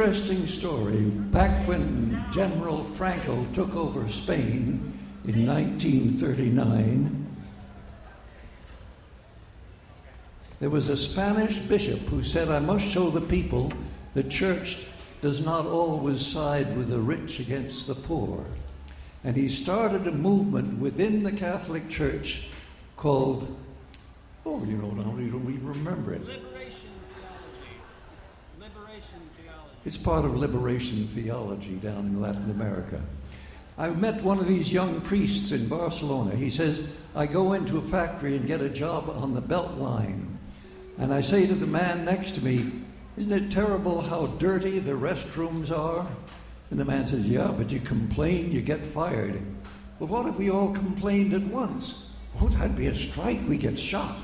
Interesting 0.00 0.46
story. 0.46 1.02
Back 1.02 1.68
when 1.68 2.24
General 2.32 2.84
Franco 2.84 3.44
took 3.52 3.76
over 3.76 4.08
Spain 4.08 4.98
in 5.26 5.46
1939, 5.46 7.26
there 10.58 10.70
was 10.70 10.88
a 10.88 10.96
Spanish 10.96 11.58
bishop 11.58 11.98
who 12.08 12.22
said, 12.22 12.48
I 12.48 12.60
must 12.60 12.86
show 12.86 13.10
the 13.10 13.20
people 13.20 13.74
the 14.14 14.22
church 14.22 14.86
does 15.20 15.44
not 15.44 15.66
always 15.66 16.24
side 16.24 16.78
with 16.78 16.88
the 16.88 16.98
rich 16.98 17.38
against 17.38 17.86
the 17.86 17.94
poor. 17.94 18.46
And 19.22 19.36
he 19.36 19.50
started 19.50 20.06
a 20.06 20.12
movement 20.12 20.78
within 20.78 21.24
the 21.24 21.32
Catholic 21.32 21.90
Church 21.90 22.48
called, 22.96 23.54
oh, 24.46 24.64
you 24.64 24.78
know, 24.78 24.92
now 24.92 25.14
you 25.18 25.30
don't 25.30 25.52
even 25.52 25.66
remember 25.66 26.14
it. 26.14 26.24
Liberation 26.24 26.88
theology. 27.12 27.76
Liberation. 28.58 29.29
It's 29.84 29.96
part 29.96 30.24
of 30.24 30.36
liberation 30.36 31.06
theology 31.06 31.76
down 31.76 32.06
in 32.06 32.20
Latin 32.20 32.50
America. 32.50 33.00
I 33.78 33.88
met 33.90 34.22
one 34.22 34.38
of 34.38 34.46
these 34.46 34.70
young 34.70 35.00
priests 35.00 35.52
in 35.52 35.68
Barcelona. 35.68 36.36
He 36.36 36.50
says, 36.50 36.86
I 37.14 37.26
go 37.26 37.54
into 37.54 37.78
a 37.78 37.82
factory 37.82 38.36
and 38.36 38.46
get 38.46 38.60
a 38.60 38.68
job 38.68 39.08
on 39.08 39.32
the 39.32 39.40
belt 39.40 39.78
line. 39.78 40.38
And 40.98 41.14
I 41.14 41.22
say 41.22 41.46
to 41.46 41.54
the 41.54 41.66
man 41.66 42.04
next 42.04 42.34
to 42.34 42.44
me, 42.44 42.70
Isn't 43.16 43.32
it 43.32 43.50
terrible 43.50 44.02
how 44.02 44.26
dirty 44.26 44.80
the 44.80 44.92
restrooms 44.92 45.70
are? 45.70 46.06
And 46.70 46.78
the 46.78 46.84
man 46.84 47.06
says, 47.06 47.24
Yeah, 47.24 47.48
but 47.56 47.72
you 47.72 47.80
complain, 47.80 48.52
you 48.52 48.60
get 48.60 48.84
fired. 48.84 49.40
Well, 49.98 50.08
what 50.08 50.26
if 50.26 50.36
we 50.36 50.50
all 50.50 50.74
complained 50.74 51.32
at 51.32 51.42
once? 51.42 52.10
Oh, 52.38 52.48
that'd 52.48 52.76
be 52.76 52.88
a 52.88 52.94
strike, 52.94 53.40
we 53.48 53.56
get 53.56 53.78
shot. 53.78 54.14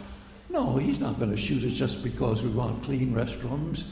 No, 0.51 0.77
he's 0.77 1.01
not 1.01 1.19
going 1.19 1.31
to 1.31 1.37
shoot 1.37 1.65
us 1.65 1.73
just 1.73 2.05
because 2.05 2.43
we 2.43 2.51
want 2.51 2.85
clean 2.85 3.15
restrooms. 3.15 3.85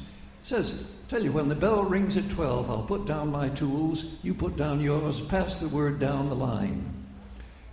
Says, 0.43 0.85
tell 1.09 1.23
you, 1.23 1.33
when 1.33 1.49
the 1.49 1.55
bell 1.55 1.85
rings 1.85 2.17
at 2.17 2.29
12, 2.31 2.71
I'll 2.71 2.83
put 2.83 3.07
down 3.07 3.31
my 3.31 3.49
tools, 3.51 4.07
you 4.23 4.35
put 4.35 4.57
down 4.57 4.81
yours, 4.81 5.21
pass 5.21 5.61
the 5.61 5.69
word 5.69 5.99
down 5.99 6.29
the 6.29 6.35
line. 6.35 6.93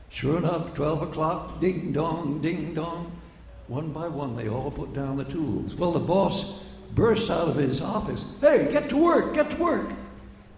Sure 0.09 0.37
enough, 0.37 0.73
12 0.73 1.03
o'clock, 1.03 1.59
ding 1.61 1.91
dong, 1.91 2.41
ding 2.41 2.73
dong. 2.73 3.11
One 3.67 3.91
by 3.91 4.07
one, 4.09 4.35
they 4.35 4.49
all 4.49 4.69
put 4.69 4.93
down 4.93 5.17
the 5.17 5.23
tools. 5.23 5.75
Well, 5.75 5.93
the 5.93 5.99
boss 5.99 6.65
bursts 6.93 7.29
out 7.29 7.47
of 7.47 7.55
his 7.55 7.81
office. 7.81 8.25
Hey, 8.41 8.69
get 8.71 8.89
to 8.89 8.97
work, 8.97 9.33
get 9.33 9.51
to 9.51 9.57
work. 9.57 9.89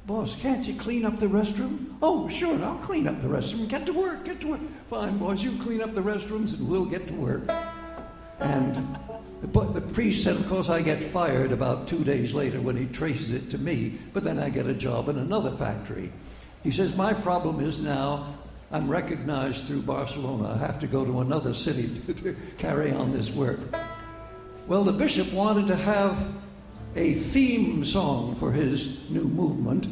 Boss, 0.07 0.35
can't 0.35 0.67
you 0.67 0.73
clean 0.73 1.05
up 1.05 1.19
the 1.19 1.27
restroom? 1.27 1.93
Oh, 2.01 2.27
sure, 2.27 2.61
I'll 2.63 2.79
clean 2.79 3.07
up 3.07 3.21
the 3.21 3.27
restroom. 3.27 3.69
Get 3.69 3.85
to 3.85 3.93
work, 3.93 4.25
get 4.25 4.41
to 4.41 4.47
work. 4.47 4.61
Fine, 4.89 5.19
boss, 5.19 5.43
you 5.43 5.57
clean 5.59 5.81
up 5.81 5.93
the 5.93 6.01
restrooms 6.01 6.57
and 6.57 6.67
we'll 6.67 6.85
get 6.85 7.07
to 7.07 7.13
work. 7.13 7.43
And 8.39 8.97
but 9.51 9.73
the 9.73 9.81
priest 9.81 10.23
said, 10.23 10.37
of 10.37 10.47
course, 10.47 10.69
I 10.69 10.81
get 10.81 11.03
fired 11.03 11.51
about 11.51 11.87
two 11.87 12.03
days 12.03 12.33
later 12.33 12.61
when 12.61 12.77
he 12.77 12.85
traces 12.85 13.31
it 13.31 13.49
to 13.49 13.57
me, 13.57 13.97
but 14.13 14.23
then 14.23 14.39
I 14.39 14.49
get 14.49 14.67
a 14.67 14.73
job 14.73 15.09
in 15.09 15.17
another 15.17 15.51
factory. 15.51 16.11
He 16.63 16.71
says, 16.71 16.95
My 16.95 17.13
problem 17.13 17.59
is 17.59 17.81
now 17.81 18.35
I'm 18.71 18.89
recognized 18.89 19.65
through 19.65 19.81
Barcelona. 19.81 20.53
I 20.53 20.57
have 20.57 20.79
to 20.79 20.87
go 20.87 21.03
to 21.03 21.19
another 21.19 21.53
city 21.53 21.89
to, 22.07 22.13
to 22.23 22.35
carry 22.57 22.91
on 22.91 23.11
this 23.11 23.31
work. 23.31 23.59
Well, 24.65 24.85
the 24.85 24.93
bishop 24.93 25.33
wanted 25.33 25.67
to 25.67 25.75
have 25.75 26.25
a 26.95 27.13
theme 27.13 27.83
song 27.83 28.35
for 28.35 28.51
his 28.51 29.09
new 29.09 29.25
movement, 29.25 29.87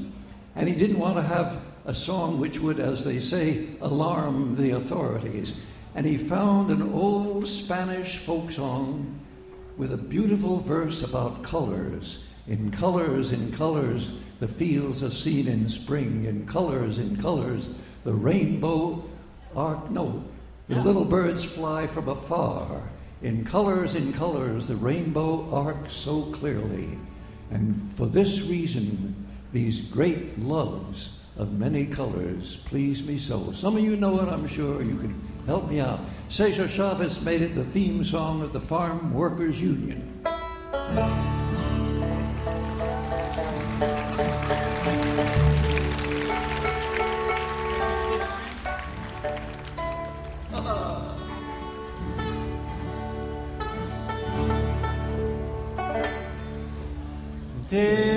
and 0.56 0.70
he 0.70 0.76
didn't 0.76 1.00
want 1.00 1.18
to 1.18 1.24
have 1.24 1.62
a 1.86 1.94
song 1.94 2.40
which 2.40 2.60
would, 2.60 2.80
as 2.80 3.04
they 3.04 3.20
say, 3.20 3.68
alarm 3.82 4.56
the 4.56 4.72
authorities. 4.72 5.60
And 5.94 6.06
he 6.06 6.16
found 6.16 6.72
an 6.72 6.94
old 6.94 7.48
Spanish 7.48 8.16
folk 8.18 8.52
song 8.52 9.21
with 9.78 9.94
a 9.94 9.98
beautiful 9.98 10.60
verse 10.60 11.02
about 11.02 11.44
colors. 11.44 12.26
In 12.48 12.72
colors, 12.72 13.32
in 13.32 13.52
colors, 13.52 14.12
the 14.40 14.48
fields 14.48 15.04
are 15.04 15.12
seen 15.12 15.48
in 15.48 15.70
spring. 15.70 16.26
In 16.26 16.46
colors, 16.46 16.98
in 16.98 17.22
colors, 17.22 17.70
the 18.04 18.14
rainbow 18.14 19.04
arc. 19.56 19.90
No, 19.90 20.24
the 20.68 20.82
little 20.82 21.06
birds 21.06 21.44
fly 21.44 21.88
from 21.88 22.08
afar. 22.08 22.90
In 23.22 23.46
colors, 23.46 23.96
in 23.96 24.14
colors, 24.14 24.68
the 24.68 24.76
rainbow 24.76 25.50
arcs 25.54 25.94
so 25.94 26.24
clearly. 26.32 26.98
And 27.52 27.92
for 27.96 28.08
this 28.08 28.42
reason, 28.42 29.28
these 29.52 29.82
great 29.82 30.40
loves 30.40 31.20
of 31.38 31.54
many 31.54 31.86
colors 31.86 32.58
please 32.66 33.04
me 33.04 33.18
so. 33.18 33.52
Some 33.52 33.78
of 33.78 33.84
you 33.84 33.96
know 33.96 34.20
it, 34.22 34.30
I'm 34.30 34.48
sure. 34.48 34.82
You 34.82 34.98
can 34.98 35.22
help 35.46 35.70
me 35.70 35.80
out. 35.80 36.00
Cesar 36.30 36.68
Chavez 36.68 37.22
made 37.22 37.42
it 37.42 37.56
the 37.56 37.64
theme 37.64 38.04
song 38.04 38.42
of 38.42 38.54
the 38.54 38.62
Farm 38.62 39.14
Workers 39.14 39.62
Union. 39.62 40.08
De 57.70 58.11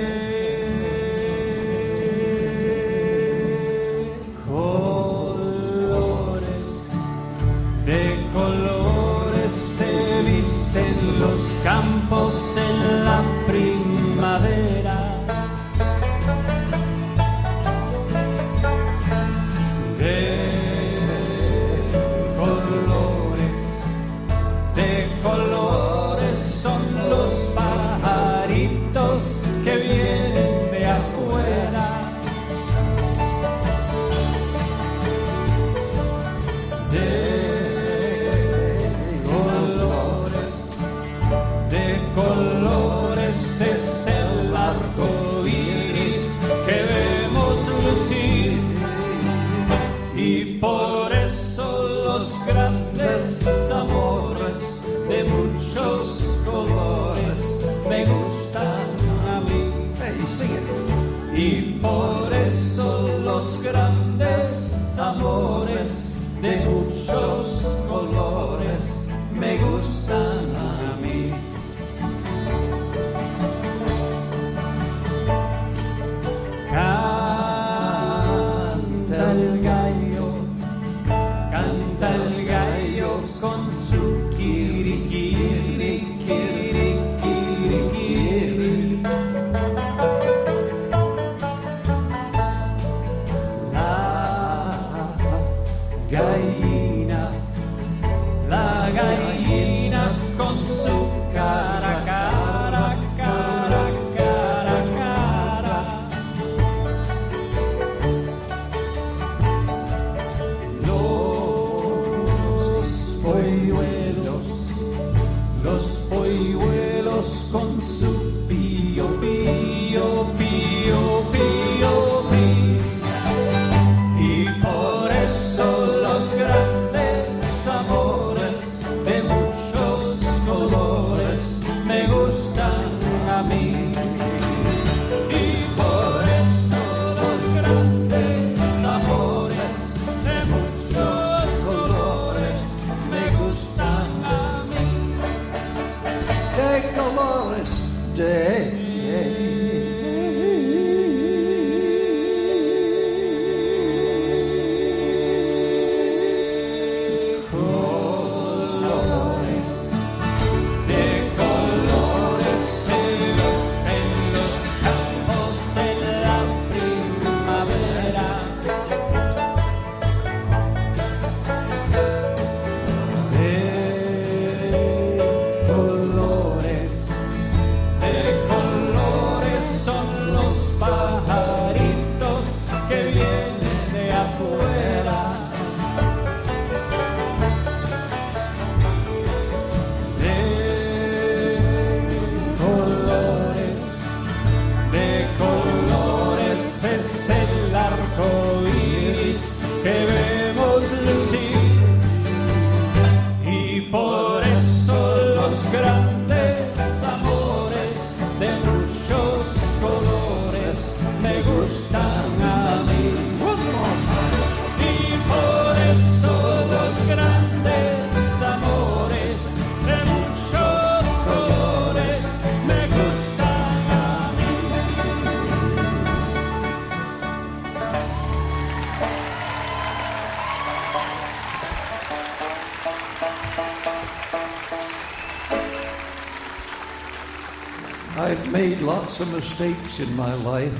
of 239.19 239.31
mistakes 239.31 239.99
in 239.99 240.15
my 240.15 240.33
life, 240.33 240.73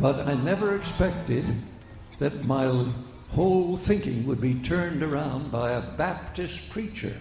but 0.00 0.26
I 0.26 0.34
never 0.34 0.76
expected 0.76 1.44
that 2.18 2.44
my 2.46 2.86
whole 3.32 3.76
thinking 3.76 4.26
would 4.26 4.40
be 4.40 4.54
turned 4.54 5.02
around 5.02 5.52
by 5.52 5.72
a 5.72 5.80
Baptist 5.80 6.70
preacher. 6.70 7.14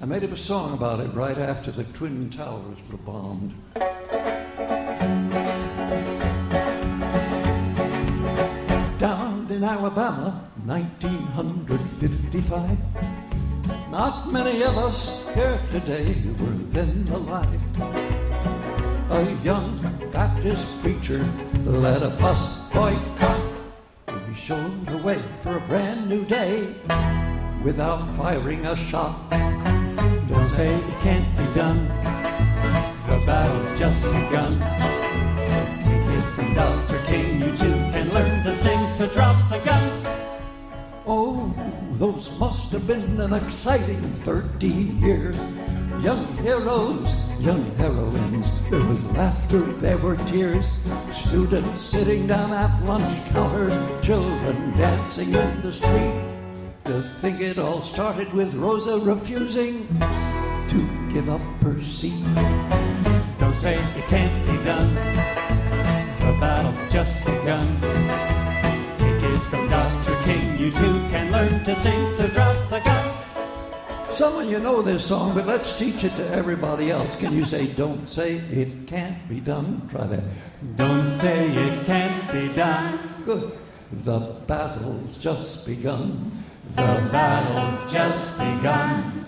I 0.00 0.06
made 0.06 0.24
up 0.24 0.32
a 0.32 0.36
song 0.36 0.72
about 0.72 1.00
it 1.00 1.12
right 1.14 1.36
after 1.36 1.70
the 1.70 1.84
Twin 1.84 2.30
Towers 2.30 2.78
were 2.90 2.96
bombed. 2.98 3.54
Down 8.98 9.46
in 9.50 9.64
Alabama, 9.64 10.48
1955. 10.64 12.78
Not 13.90 14.32
many 14.32 14.62
of 14.62 14.78
us 14.78 15.10
here 15.34 15.60
today 15.70 16.14
were 16.38 16.56
then 16.72 17.06
alive. 17.12 18.09
A 19.20 19.44
young 19.44 19.76
Baptist 20.10 20.66
preacher 20.80 21.22
led 21.66 22.02
a 22.02 22.08
bus 22.08 22.40
boycott. 22.72 23.42
He 24.26 24.34
showed 24.34 24.86
the 24.86 24.96
way 24.96 25.20
for 25.42 25.58
a 25.58 25.60
brand 25.60 26.08
new 26.08 26.24
day 26.24 26.74
without 27.62 28.16
firing 28.16 28.64
a 28.64 28.74
shot. 28.74 29.28
Don't 30.26 30.48
say 30.48 30.74
it 30.74 31.00
can't 31.00 31.36
be 31.36 31.44
done. 31.52 31.86
The 33.08 33.22
battle's 33.26 33.78
just 33.78 34.02
begun. 34.04 34.58
Take 35.84 36.08
it 36.16 36.24
from 36.34 36.54
Dr. 36.54 36.98
King, 37.04 37.42
you 37.42 37.54
too 37.54 37.76
can 37.92 38.08
learn 38.14 38.42
to 38.42 38.56
sing, 38.56 38.80
so 38.96 39.06
drop 39.06 39.50
the 39.50 39.58
gun. 39.58 40.02
Oh, 41.06 41.52
those 41.92 42.30
must 42.38 42.72
have 42.72 42.86
been 42.86 43.20
an 43.20 43.34
exciting 43.34 44.00
13 44.24 44.98
years. 45.02 45.36
Young 46.02 46.26
heroes, 46.38 47.14
young 47.40 47.62
heroines. 47.76 48.50
There 48.70 48.82
was 48.86 49.04
laughter, 49.12 49.60
there 49.60 49.98
were 49.98 50.16
tears. 50.16 50.70
Students 51.12 51.78
sitting 51.78 52.26
down 52.26 52.52
at 52.54 52.82
lunch 52.84 53.22
counters, 53.32 53.74
children 54.02 54.74
dancing 54.78 55.34
in 55.34 55.60
the 55.60 55.70
street. 55.70 56.14
To 56.86 57.02
think 57.20 57.42
it 57.42 57.58
all 57.58 57.82
started 57.82 58.32
with 58.32 58.54
Rosa 58.54 58.98
refusing 58.98 59.86
to 60.68 61.12
give 61.12 61.28
up 61.28 61.42
her 61.62 61.78
seat. 61.82 62.24
Don't 63.38 63.54
say 63.54 63.74
it 63.74 64.06
can't 64.06 64.42
be 64.46 64.56
done. 64.64 64.94
The 64.94 66.34
battle's 66.40 66.90
just 66.90 67.18
begun. 67.26 67.78
Take 68.96 69.22
it 69.22 69.38
from 69.50 69.68
Dr. 69.68 70.16
King, 70.22 70.58
you 70.58 70.70
too 70.70 70.98
can 71.10 71.30
learn 71.30 71.62
to 71.64 71.76
sing, 71.76 72.10
so 72.16 72.26
drop 72.28 72.70
the 72.70 72.80
gun. 72.80 72.99
Some 74.20 74.36
of 74.36 74.50
you 74.50 74.60
know 74.60 74.82
this 74.82 75.06
song, 75.06 75.32
but 75.32 75.46
let's 75.46 75.78
teach 75.78 76.04
it 76.04 76.14
to 76.16 76.28
everybody 76.28 76.90
else. 76.90 77.16
Can 77.16 77.32
you 77.32 77.46
say, 77.46 77.68
Don't 77.68 78.06
say 78.06 78.32
it 78.52 78.86
can't 78.86 79.26
be 79.30 79.40
done? 79.40 79.88
Try 79.90 80.06
that. 80.08 80.22
Don't 80.76 81.06
say 81.06 81.48
it 81.48 81.86
can't 81.86 82.30
be 82.30 82.52
done. 82.52 83.22
Good. 83.24 83.56
The 84.04 84.18
battle's 84.46 85.16
just 85.16 85.64
begun. 85.64 86.32
The 86.76 87.08
battle's 87.10 87.90
just 87.90 88.36
begun. 88.36 89.24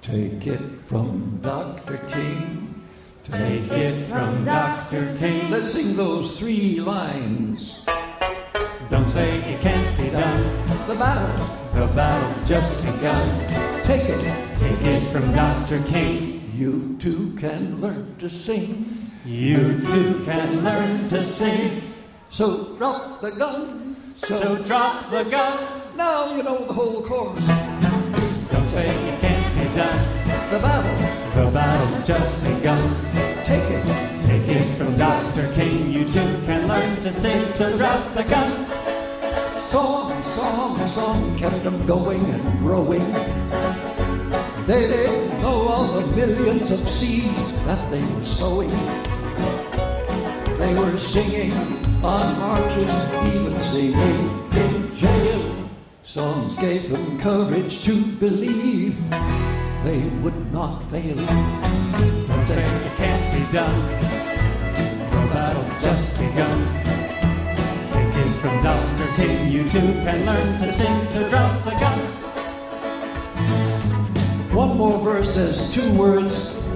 Take 0.00 0.46
it 0.46 0.62
from 0.86 1.40
Dr. 1.42 1.98
King. 2.10 2.82
Take 3.24 3.70
it 3.70 4.06
from 4.06 4.42
Dr. 4.42 5.18
King. 5.18 5.50
Let's 5.50 5.70
sing 5.70 5.94
those 5.96 6.38
three 6.38 6.80
lines. 6.80 7.82
Don't 8.88 9.06
say 9.06 9.36
it 9.52 9.60
can't 9.60 9.98
be 9.98 10.08
done. 10.08 10.66
The 10.86 10.94
battle, 10.94 11.46
the 11.74 11.92
battle's 11.92 12.48
just 12.48 12.82
begun. 12.82 13.69
Take 13.90 14.08
it, 14.08 14.54
take 14.54 14.82
it 14.82 15.02
from 15.10 15.32
Dr. 15.32 15.82
King. 15.82 16.48
You 16.54 16.96
too 17.00 17.34
can 17.36 17.80
learn 17.80 18.14
to 18.20 18.30
sing. 18.30 19.10
You 19.24 19.80
too 19.80 20.22
can 20.24 20.62
learn 20.62 21.08
to 21.08 21.24
sing. 21.24 21.92
So 22.28 22.76
drop 22.76 23.20
the 23.20 23.32
gun. 23.32 24.14
So, 24.14 24.62
drop 24.62 25.10
the 25.10 25.24
gun. 25.24 25.96
Now 25.96 26.36
you 26.36 26.44
know 26.44 26.66
the 26.66 26.72
whole 26.72 27.02
chorus. 27.02 27.44
Don't 27.48 28.68
say 28.68 28.86
it 28.86 29.20
can't 29.20 29.58
be 29.58 29.64
done. 29.76 30.50
The 30.50 30.60
battle, 30.60 31.44
The 31.44 31.50
battle's 31.50 32.06
just 32.06 32.44
begun. 32.44 32.94
take 33.42 33.68
it. 33.72 33.84
Take 34.20 34.46
it 34.56 34.78
from 34.78 34.96
Dr. 34.96 35.52
King. 35.54 35.90
You 35.90 36.04
too 36.04 36.30
can 36.46 36.68
learn 36.68 37.00
to 37.02 37.12
sing, 37.12 37.44
so 37.48 37.76
drop 37.76 38.14
the 38.14 38.22
gun. 38.22 38.79
Song, 39.70 40.20
song, 40.24 40.86
song 40.88 41.38
kept 41.38 41.62
them 41.62 41.86
going 41.86 42.24
and 42.24 42.58
growing. 42.58 43.06
They 44.66 44.88
didn't 44.88 45.40
know 45.40 45.68
all 45.68 45.92
the 45.92 46.04
millions 46.08 46.72
of 46.72 46.88
seeds 46.88 47.40
that 47.66 47.88
they 47.92 48.04
were 48.04 48.24
sowing. 48.24 48.68
They 50.58 50.74
were 50.74 50.98
singing 50.98 51.52
on 52.02 52.36
marches, 52.40 52.92
even 53.32 53.60
singing 53.60 54.50
in 54.54 54.96
jail. 54.96 55.70
Songs 56.02 56.56
gave 56.56 56.88
them 56.90 57.20
courage 57.20 57.84
to 57.84 58.04
believe 58.18 58.98
they 59.84 60.02
would 60.20 60.52
not 60.52 60.82
fail. 60.90 61.14
Don't 61.14 62.46
say 62.46 62.60
it 62.60 62.96
can't 62.96 63.32
be 63.32 63.52
done. 63.52 63.80
The 65.12 65.32
battle's 65.32 65.80
just 65.80 66.10
begun. 66.18 66.58
Take 67.88 68.16
it 68.16 68.30
from 68.40 68.64
Dr. 68.64 68.99
King. 69.16 69.50
You 69.50 69.64
too 69.64 69.92
can 70.04 70.26
learn 70.26 70.58
to 70.58 70.74
sing, 70.74 71.02
so 71.08 71.28
drop 71.28 71.64
the 71.64 71.70
gun. 71.70 71.98
One 74.54 74.76
more 74.76 74.98
verse, 75.00 75.34
there's 75.34 75.70
two 75.70 75.92
words 75.94 76.34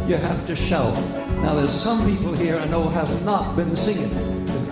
you 0.09 0.17
have 0.17 0.47
to 0.47 0.55
shout. 0.55 0.95
Now, 1.43 1.55
there's 1.55 1.73
some 1.73 2.05
people 2.07 2.33
here 2.35 2.59
I 2.59 2.67
know 2.67 2.89
have 2.89 3.25
not 3.25 3.57
been 3.57 3.77
singing. 3.77 4.13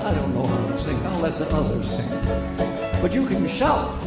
I 0.00 0.14
don't 0.14 0.34
know 0.34 0.44
how 0.44 0.66
to 0.66 0.78
sing, 0.78 1.04
I'll 1.06 1.20
let 1.20 1.38
the 1.38 1.48
others 1.54 1.88
sing. 1.88 2.08
But 3.02 3.14
you 3.14 3.26
can 3.26 3.46
shout. 3.46 4.00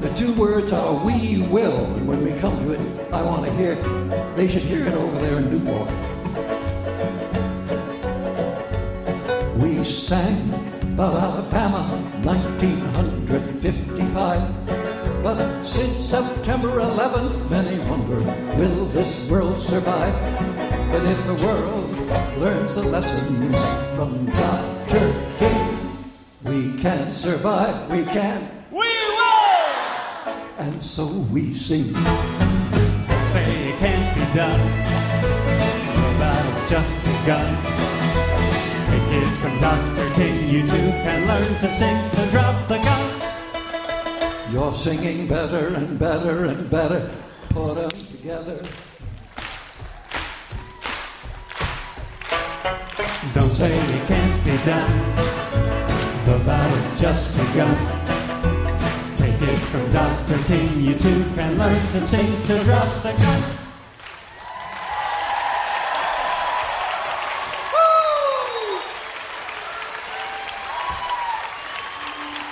The 0.00 0.12
two 0.14 0.32
words 0.34 0.72
are 0.72 0.94
we 1.04 1.42
will. 1.50 1.84
And 1.94 2.08
when 2.08 2.22
we 2.24 2.32
come 2.40 2.58
to 2.64 2.72
it, 2.72 2.80
I 3.12 3.22
want 3.22 3.46
to 3.46 3.52
hear, 3.54 3.76
they 4.34 4.48
should 4.48 4.62
hear 4.62 4.84
it 4.86 4.94
over 4.94 5.18
there 5.20 5.38
in 5.38 5.50
Newport. 5.50 5.88
We 9.58 9.84
sang 9.84 10.52
about 10.94 11.14
Alabama, 11.14 12.11
1955. 12.24 15.22
But 15.22 15.62
since 15.64 15.98
September 15.98 16.80
11th, 16.80 17.50
many 17.50 17.78
wonder, 17.90 18.22
will 18.56 18.86
this 18.86 19.28
world 19.28 19.58
survive? 19.58 20.14
But 20.90 21.04
if 21.04 21.22
the 21.26 21.34
world 21.44 21.90
learns 22.38 22.74
the 22.74 22.82
lessons 22.82 23.56
from 23.96 24.24
Dr. 24.26 25.12
King, 25.38 25.78
we 26.44 26.74
can 26.80 27.12
survive, 27.12 27.90
we 27.90 28.04
can. 28.04 28.48
We 28.70 28.78
will! 28.78 30.32
And 30.58 30.80
so 30.80 31.06
we 31.06 31.54
sing. 31.54 31.92
Say 33.32 33.70
it 33.70 33.78
can't 33.78 34.14
be 34.14 34.24
done. 34.36 34.60
The 35.96 36.02
battle's 36.18 36.70
just 36.70 36.94
begun. 37.04 37.56
Take 39.12 39.24
it 39.24 39.28
from 39.42 39.60
Dr. 39.60 40.10
King. 40.14 40.48
You 40.48 40.66
too 40.66 40.88
can 41.04 41.28
learn 41.28 41.54
to 41.60 41.76
sing, 41.76 42.02
so 42.02 42.30
drop 42.30 42.66
the 42.66 42.78
gun. 42.78 44.50
You're 44.50 44.74
singing 44.74 45.28
better 45.28 45.66
and 45.74 45.98
better 45.98 46.46
and 46.46 46.70
better. 46.70 47.10
Put 47.50 47.74
them 47.74 47.90
together. 47.90 48.62
Don't 53.34 53.52
say 53.52 53.74
it 53.76 54.08
can't 54.08 54.44
be 54.46 54.56
done. 54.64 55.14
The 56.24 56.38
battle's 56.46 56.98
just 56.98 57.36
begun. 57.36 57.76
Take 59.14 59.42
it 59.42 59.58
from 59.70 59.90
Dr. 59.90 60.38
King. 60.44 60.80
You 60.80 60.94
too 60.94 61.22
can 61.34 61.58
learn 61.58 61.86
to 61.92 62.00
sing, 62.08 62.34
so 62.36 62.64
drop 62.64 63.02
the 63.02 63.12
gun. 63.12 63.61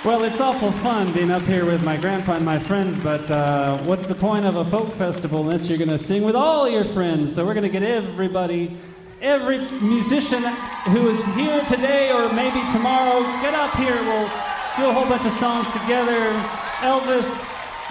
Well, 0.03 0.23
it's 0.23 0.39
awful 0.39 0.71
fun 0.71 1.13
being 1.13 1.29
up 1.29 1.43
here 1.43 1.63
with 1.63 1.83
my 1.83 1.95
grandpa 1.95 2.37
and 2.37 2.43
my 2.43 2.57
friends, 2.57 2.97
but 2.97 3.29
uh, 3.29 3.77
what's 3.83 4.01
the 4.01 4.15
point 4.15 4.47
of 4.47 4.55
a 4.55 4.65
folk 4.65 4.91
festival 4.93 5.41
unless 5.41 5.69
you're 5.69 5.77
going 5.77 5.91
to 5.91 5.97
sing 5.99 6.23
with 6.23 6.35
all 6.35 6.67
your 6.67 6.85
friends? 6.85 7.35
So 7.35 7.45
we're 7.45 7.53
going 7.53 7.65
to 7.65 7.69
get 7.69 7.83
everybody, 7.83 8.75
every 9.21 9.59
musician 9.79 10.41
who 10.41 11.07
is 11.09 11.23
here 11.35 11.63
today 11.65 12.11
or 12.11 12.33
maybe 12.33 12.67
tomorrow, 12.71 13.21
get 13.43 13.53
up 13.53 13.75
here. 13.75 13.93
We'll 13.93 14.27
do 14.75 14.89
a 14.89 14.91
whole 14.91 15.05
bunch 15.05 15.25
of 15.25 15.33
songs 15.33 15.71
together. 15.71 16.31
Elvis, 16.79 17.29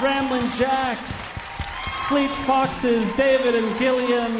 Ramblin' 0.00 0.50
Jack, 0.56 0.98
Fleet 2.08 2.30
Foxes, 2.44 3.14
David 3.14 3.54
and 3.54 3.78
Gillian. 3.78 4.32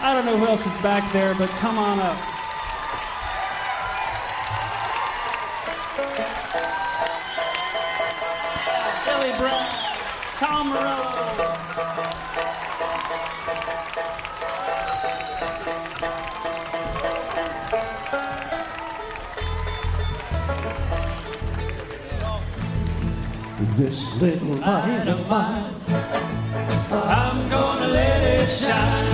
I 0.00 0.14
don't 0.14 0.24
know 0.26 0.36
who 0.36 0.46
else 0.46 0.66
is 0.66 0.82
back 0.82 1.12
there, 1.12 1.36
but 1.36 1.48
come 1.60 1.78
on 1.78 2.00
up. 2.00 2.33
Tom 10.36 10.68
Morello. 10.68 11.14
This 23.76 24.12
little 24.16 24.56
light 24.56 25.06
of 25.06 25.28
mine. 25.28 25.74
I'm 26.90 27.48
gonna 27.48 27.86
let 27.86 28.40
it 28.40 28.48
shine. 28.48 29.13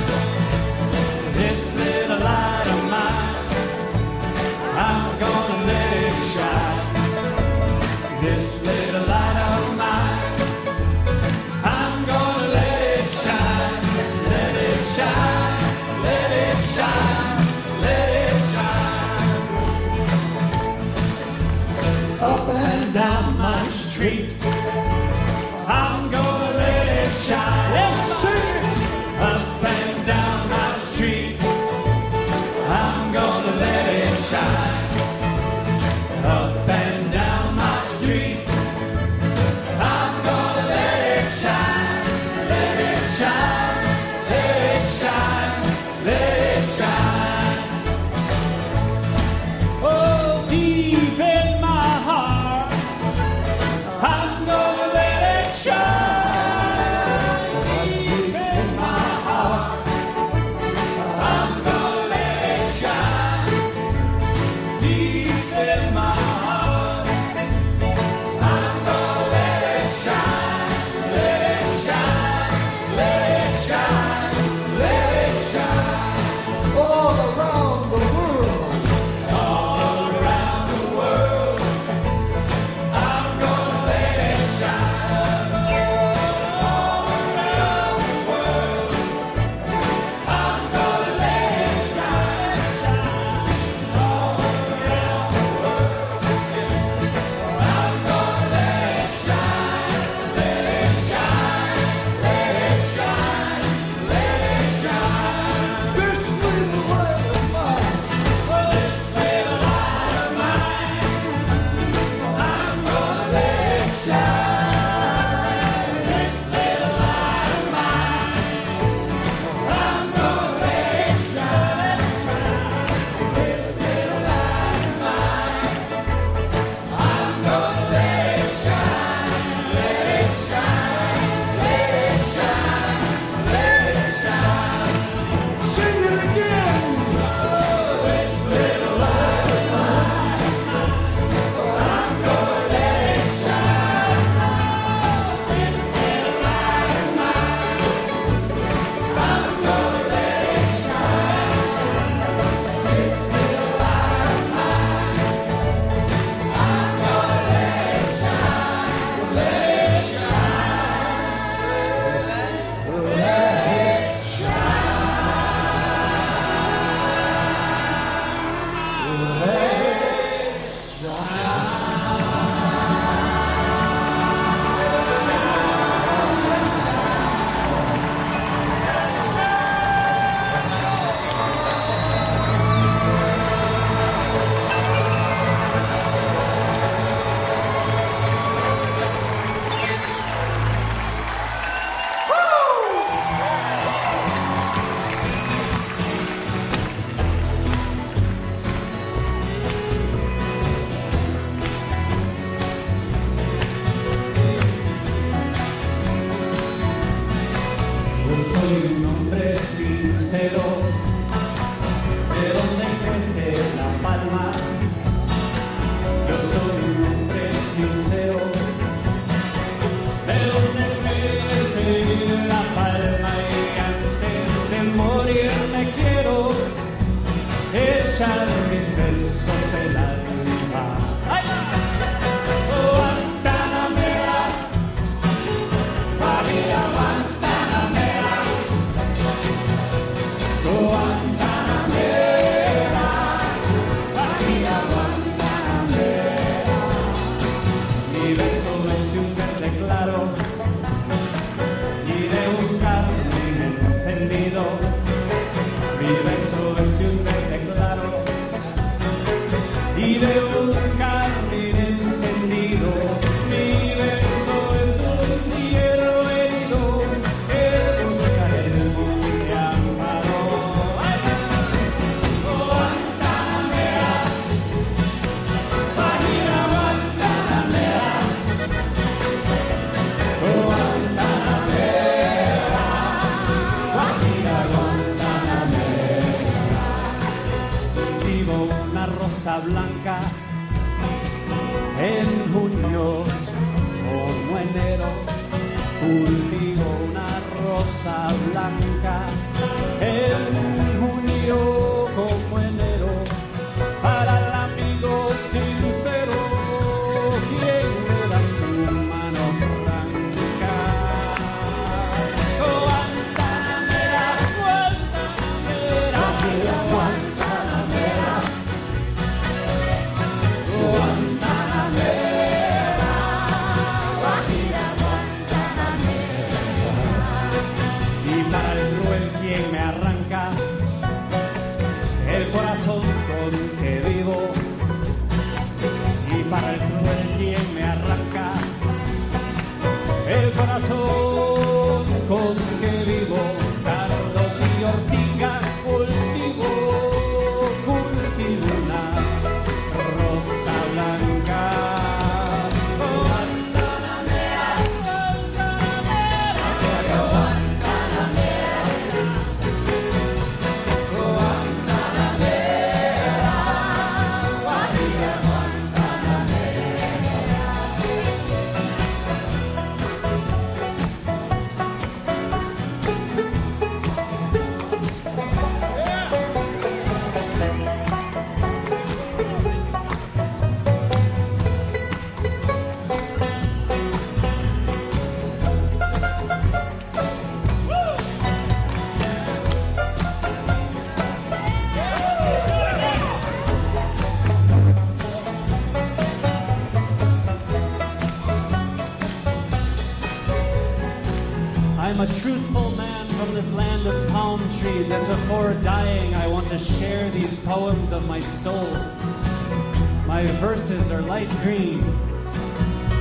Green, 411.63 412.03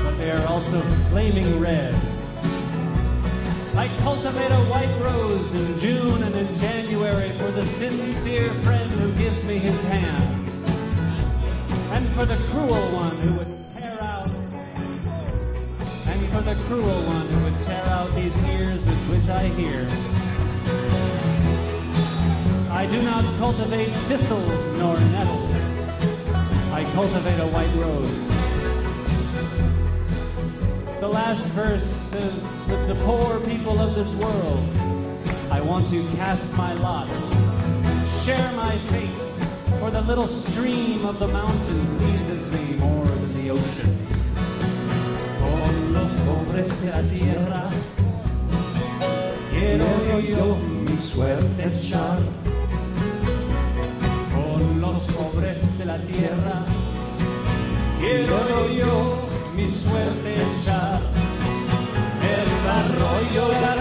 but 0.03 0.17
they 0.17 0.31
are 0.31 0.45
also 0.47 0.81
flaming 1.09 1.59
red. 1.59 1.95
I 3.75 3.87
cultivate 3.99 4.51
a 4.51 4.63
white 4.65 4.93
rose 5.01 5.53
in 5.53 5.77
June 5.79 6.23
and 6.23 6.35
in 6.35 6.55
January 6.55 7.31
for 7.37 7.51
the 7.51 7.65
sincere 7.65 8.53
friend 8.65 8.91
who 8.91 9.11
gives 9.13 9.43
me 9.43 9.59
his 9.59 9.81
hand, 9.83 10.49
and 11.91 12.09
for 12.09 12.25
the 12.25 12.37
cruel 12.49 12.91
one 12.91 13.15
who 13.17 13.35
would 13.37 13.47
tear 13.47 14.01
out 14.01 14.29
and 16.09 16.27
for 16.29 16.41
the 16.41 16.55
cruel 16.65 17.01
one 17.03 17.27
who 17.27 17.43
would 17.45 17.59
tear 17.61 17.85
out 17.85 18.13
these 18.15 18.35
ears 18.49 18.83
with 18.85 19.09
which 19.09 19.29
I 19.29 19.47
hear. 19.49 19.87
I 22.71 22.85
do 22.85 23.01
not 23.03 23.23
cultivate 23.37 23.93
thistles 24.07 24.79
nor 24.79 24.95
nettles. 25.11 25.68
I 26.79 26.85
cultivate 26.93 27.39
a 27.41 27.47
white 27.47 27.75
rose. 27.75 28.19
The 31.01 31.09
last 31.09 31.43
verse 31.47 31.83
says, 31.83 32.41
with 32.69 32.87
the 32.87 32.95
poor 33.03 33.41
people 33.41 33.77
of 33.81 33.95
this 33.95 34.13
world, 34.15 34.63
I 35.51 35.59
want 35.59 35.89
to 35.89 36.07
cast 36.15 36.55
my 36.55 36.73
lot, 36.75 37.09
share 38.23 38.49
my 38.53 38.77
fate, 38.87 39.11
for 39.79 39.91
the 39.91 39.99
little 40.03 40.27
stream 40.27 41.05
of 41.05 41.19
the 41.19 41.27
mountain 41.27 41.97
pleases 41.97 42.43
me 42.55 42.77
more 42.77 43.03
than 43.03 43.33
the 43.43 43.49
ocean. 43.49 44.07
Con 45.37 45.93
los 45.93 46.13
hombres 46.29 46.81
de 46.81 46.91
la 46.91 47.03
tierra 47.13 47.69
quiero 49.51 50.19
yo 50.19 50.55
mi 50.55 50.95
suerte 50.95 51.61
echar. 51.61 52.19
Con 54.33 54.79
los 54.79 55.03
pobres 55.13 55.77
de 55.77 55.85
la 55.85 55.97
tierra 55.99 56.68
quiero 57.99 58.69
yo 58.69 59.27
mi 59.55 59.67
suerte 59.75 60.31
echar. 60.31 61.01
El 62.21 62.69
arroyo, 62.79 63.51
la 63.61 63.75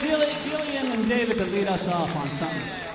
Dilly, 0.00 0.36
Gillian 0.44 0.92
and 0.92 1.08
David 1.08 1.38
to 1.38 1.46
lead 1.46 1.68
us 1.68 1.88
off 1.88 2.14
on 2.16 2.30
something. 2.32 2.85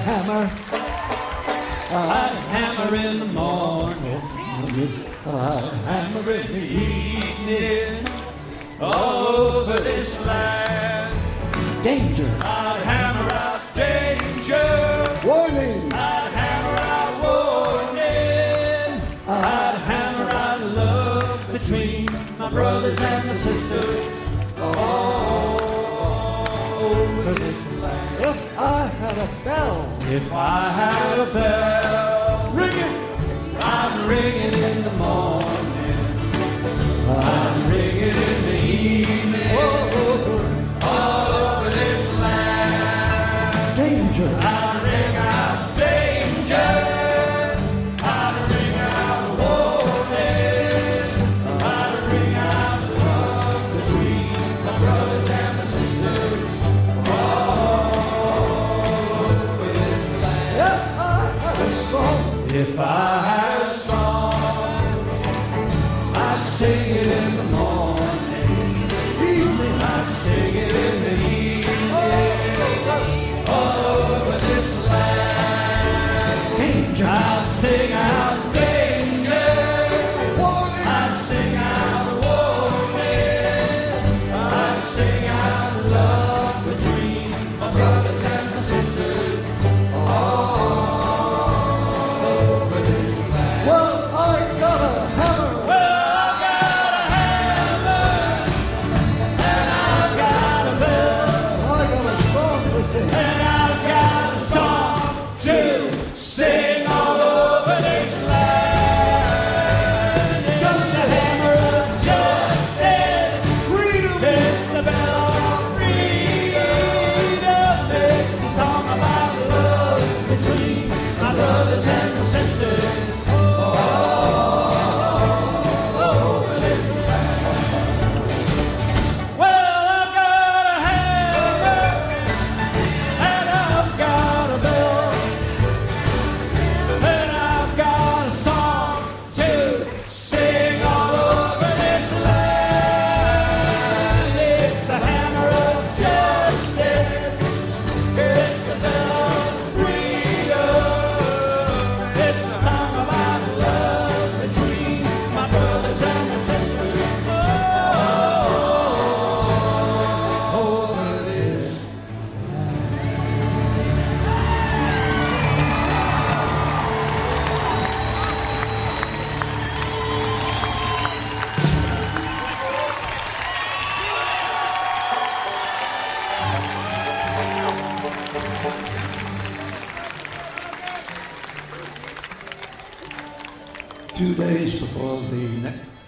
hammer. 0.00 0.50
I 1.92 2.28
hammer 2.52 2.94
in 2.94 3.18
the 3.20 3.26
morning. 3.26 4.20
I 5.26 5.60
hammer 5.84 6.30
in 6.30 6.46
the 6.52 6.66
evening. 6.88 8.06
Over 8.80 9.78
this 9.80 10.18
land. 10.20 11.14
Danger. 11.84 12.30
I 12.42 12.78
hammer 12.90 13.30
out 13.32 13.74
danger. 13.74 15.20
Warning. 15.26 15.92
I 15.92 16.30
hammer 16.38 16.76
out 16.96 17.14
warning. 17.26 19.00
Uh-huh. 19.26 19.48
I 19.48 19.78
hammer 19.90 20.30
out 20.34 20.60
love 20.60 21.52
between 21.52 22.06
my 22.38 22.48
brothers 22.50 22.98
and 23.00 23.28
my 23.28 23.36
sisters. 23.36 24.09
If 30.12 30.32
I 30.32 30.70
had 30.72 31.18
a 31.20 31.32
bell, 31.32 32.50
ring 32.52 32.72
it, 32.74 33.64
I'm 33.64 34.08
ringing 34.08 34.54
it. 34.54 34.79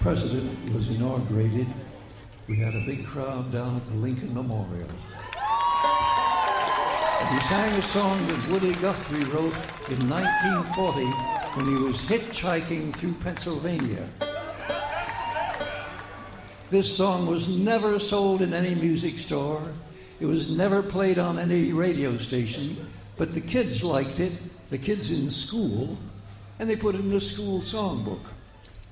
President 0.02 0.74
was 0.74 0.88
inaugurated, 0.88 1.66
we 2.48 2.56
had 2.56 2.74
a 2.74 2.84
big 2.84 3.06
crowd 3.06 3.52
down 3.52 3.76
at 3.76 3.86
the 3.86 3.94
Lincoln 3.94 4.34
Memorial. 4.34 4.88
And 7.20 7.28
he 7.28 7.46
sang 7.46 7.72
a 7.74 7.82
song 7.82 8.26
that 8.26 8.48
Woody 8.48 8.74
Guthrie 8.74 9.22
wrote 9.22 9.54
in 9.88 10.10
1940 10.10 11.04
when 11.54 11.66
he 11.68 11.76
was 11.76 12.00
hitchhiking 12.00 12.92
through 12.96 13.12
Pennsylvania. 13.22 14.08
This 16.70 16.96
song 16.96 17.26
was 17.26 17.56
never 17.56 18.00
sold 18.00 18.42
in 18.42 18.52
any 18.52 18.74
music 18.74 19.20
store. 19.20 19.62
It 20.18 20.26
was 20.26 20.50
never 20.50 20.82
played 20.82 21.20
on 21.20 21.38
any 21.38 21.72
radio 21.72 22.16
station, 22.16 22.88
but 23.16 23.34
the 23.34 23.40
kids 23.40 23.84
liked 23.84 24.18
it, 24.18 24.32
the 24.68 24.78
kids 24.78 25.12
in 25.12 25.30
school, 25.30 25.96
and 26.58 26.68
they 26.68 26.74
put 26.74 26.96
it 26.96 27.02
in 27.02 27.10
the 27.10 27.20
school 27.20 27.60
songbook. 27.60 28.24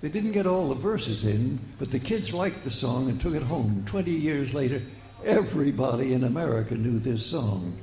They 0.01 0.09
didn't 0.09 0.33
get 0.33 0.47
all 0.47 0.69
the 0.71 0.75
verses 0.75 1.25
in, 1.25 1.59
but 1.79 1.91
the 1.91 1.99
kids 1.99 2.33
liked 2.33 2.65
the 2.65 2.71
song 2.71 3.11
and 3.11 3.21
took 3.21 3.35
it 3.35 3.43
home. 3.43 3.83
Twenty 3.87 4.13
years 4.13 4.55
later, 4.55 4.83
everybody 5.25 6.15
in 6.15 6.25
America 6.25 6.75
knew 6.75 6.99
this 6.99 7.25
song. 7.25 7.77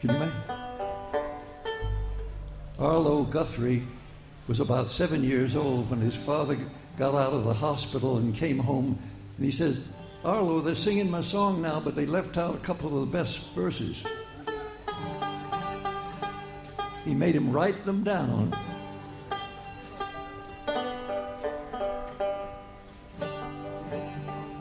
Can 0.00 0.10
you 0.10 0.16
imagine? 0.16 0.64
Arlo 2.80 3.22
Guthrie 3.22 3.84
was 4.48 4.58
about 4.58 4.90
seven 4.90 5.22
years 5.22 5.54
old 5.54 5.88
when 5.88 6.00
his 6.00 6.16
father 6.16 6.58
got 6.98 7.14
out 7.14 7.32
of 7.32 7.44
the 7.44 7.54
hospital 7.54 8.16
and 8.18 8.34
came 8.34 8.58
home. 8.58 8.98
And 9.36 9.46
he 9.46 9.52
says, 9.52 9.80
Arlo, 10.24 10.60
they're 10.60 10.74
singing 10.74 11.10
my 11.10 11.20
song 11.20 11.62
now, 11.62 11.78
but 11.78 11.94
they 11.94 12.06
left 12.06 12.36
out 12.36 12.56
a 12.56 12.58
couple 12.58 13.00
of 13.00 13.08
the 13.08 13.16
best 13.16 13.46
verses. 13.54 14.04
He 17.04 17.14
made 17.14 17.36
him 17.36 17.52
write 17.52 17.86
them 17.86 18.02
down. 18.02 18.52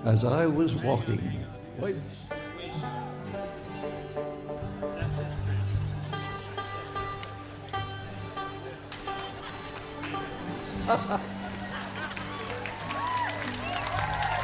As 0.06 0.26
I 0.26 0.46
was 0.46 0.76
walking, 0.76 1.46
wait. 1.80 1.96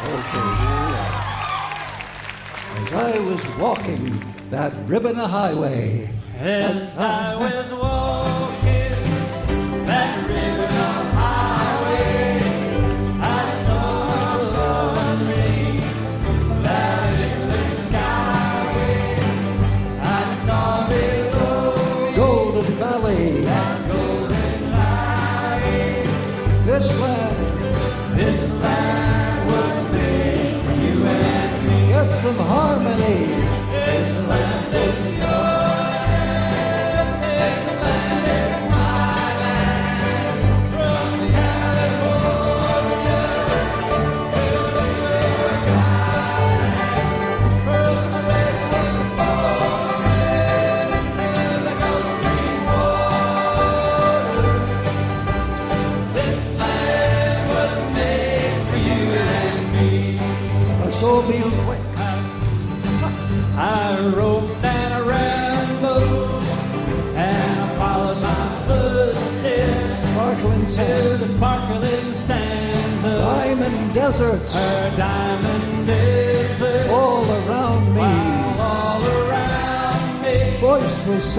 Okay, 0.02 0.32
here 0.32 0.80
we 0.80 0.96
are. 0.96 1.24
As 2.78 2.94
I 2.94 3.20
was 3.20 3.58
walking 3.58 4.34
that 4.50 4.72
ribbon 4.88 5.20
of 5.20 5.30
highway, 5.30 6.10
As 6.38 6.98
I 6.98 7.36
was 7.36 7.72
walking 7.74 8.79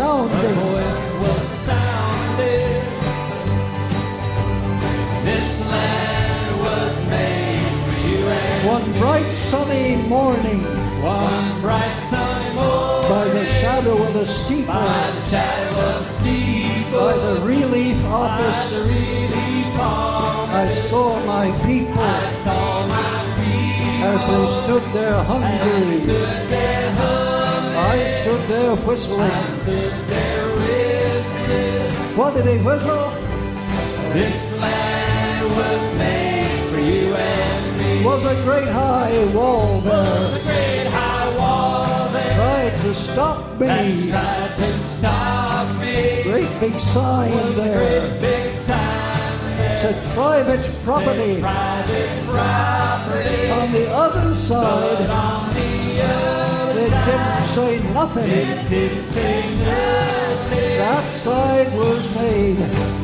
her 0.00 0.54
voice 0.54 1.12
was 1.22 1.48
sounding. 1.66 2.84
This 5.24 5.60
land 5.60 6.60
was 6.60 6.94
made 7.10 7.60
for 7.84 8.08
you 8.08 8.26
and 8.26 8.66
One 8.68 8.92
bright 8.98 9.36
sunny 9.36 9.96
morning, 9.96 10.62
one 11.02 11.60
bright 11.60 11.96
sunny 12.10 12.54
morning. 12.54 13.08
by 13.10 13.24
the 13.28 13.46
shadow 13.46 14.02
of 14.02 14.14
the 14.14 14.24
steeple, 14.26 14.74
By 14.74 15.10
the 15.14 15.20
shadow 15.20 15.98
of 15.98 16.06
steeple. 16.06 17.00
by 17.00 17.16
the 17.16 17.40
relief 17.42 17.96
By 18.04 18.08
office, 18.10 18.70
the 18.70 18.80
relief 18.84 19.78
office. 19.78 20.76
I 20.76 20.88
saw 20.88 21.24
my 21.26 21.46
people 21.66 22.00
as 24.02 24.26
they 24.26 24.46
stood 24.64 24.82
there 24.94 25.22
hungry. 25.24 26.79
I 27.90 28.08
stood 28.22 28.48
there 28.48 28.76
whistling. 28.76 29.30
What 32.16 32.34
did 32.34 32.46
he 32.46 32.58
whistle? 32.64 33.10
This 34.12 34.56
land 34.60 35.46
was 35.46 35.98
made 35.98 36.70
for 36.70 36.78
you 36.78 37.16
and 37.16 37.78
me. 37.80 38.04
Was 38.04 38.24
a 38.26 38.34
great 38.44 38.68
high 38.68 39.24
wall 39.34 39.80
Was 39.80 39.86
a 39.86 39.88
there. 39.88 40.42
great 40.44 40.86
high 40.92 41.36
wall 41.36 42.08
there. 42.12 42.34
Tried 42.36 42.80
to 42.82 42.94
stop 42.94 43.58
me. 43.58 44.08
tried 44.08 44.54
to 44.56 44.78
stop 44.78 45.80
me. 45.80 46.22
Great 46.22 46.60
big 46.60 46.78
sign 46.78 47.32
Was 47.32 47.44
a 47.44 47.52
there. 47.54 47.76
great 48.08 48.20
big 48.20 48.54
sign 48.54 49.56
there. 49.58 49.80
Said 49.80 50.14
private 50.14 50.64
property. 50.84 51.40
Private 51.40 52.24
property. 52.30 53.50
On 53.50 53.68
the 53.72 53.90
other 53.92 54.32
side, 54.36 55.10
On 55.10 55.50
the 55.52 56.02
other 56.04 56.39
didn't 57.06 57.46
say 57.46 57.78
nothing. 57.94 58.30
It 58.30 58.68
didn't 58.68 59.04
say 59.04 59.54
nothing. 59.54 60.78
That 60.78 61.12
side 61.12 61.74
was 61.74 62.08
made. 62.14 62.99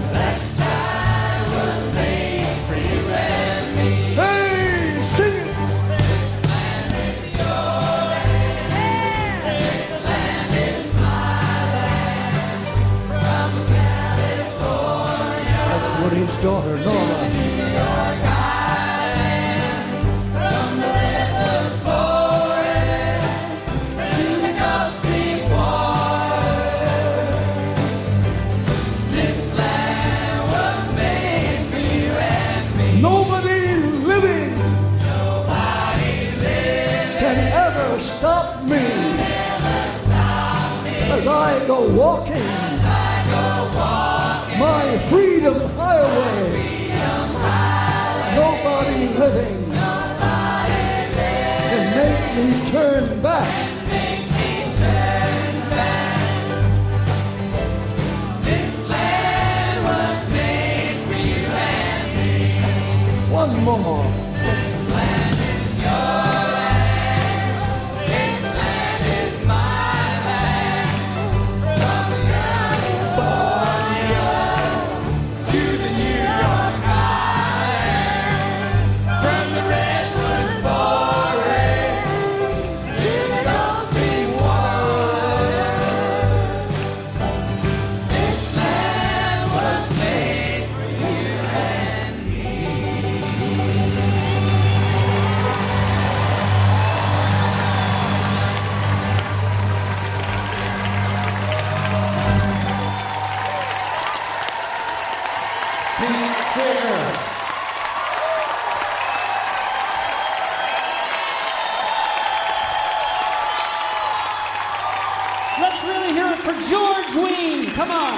For 116.47 116.55
George 116.71 117.13
Wein. 117.17 117.67
Come 117.75 117.91
on. 117.91 118.15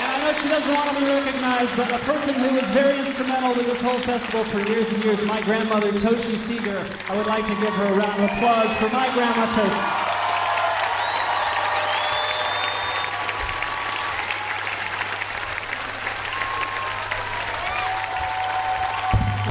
And 0.00 0.08
I 0.08 0.16
know 0.24 0.32
she 0.40 0.48
doesn't 0.48 0.72
want 0.72 0.88
to 0.88 1.04
be 1.04 1.04
recognized, 1.04 1.76
but 1.76 1.92
a 1.92 1.98
person 1.98 2.32
who 2.36 2.54
was 2.54 2.64
very 2.70 2.98
instrumental 2.98 3.52
to 3.52 3.60
this 3.62 3.82
whole 3.82 3.98
festival 3.98 4.42
for 4.44 4.60
years 4.60 4.90
and 4.90 5.04
years, 5.04 5.20
my 5.24 5.42
grandmother, 5.42 5.92
Toshi 5.92 6.38
Seeger. 6.38 6.82
I 7.10 7.16
would 7.18 7.26
like 7.26 7.44
to 7.44 7.54
give 7.56 7.74
her 7.74 7.84
a 7.84 7.92
round 7.92 8.24
of 8.24 8.30
applause 8.32 8.74
for 8.78 8.88
my 8.88 9.12
grandma, 9.12 9.44
Toshi. 9.52 10.12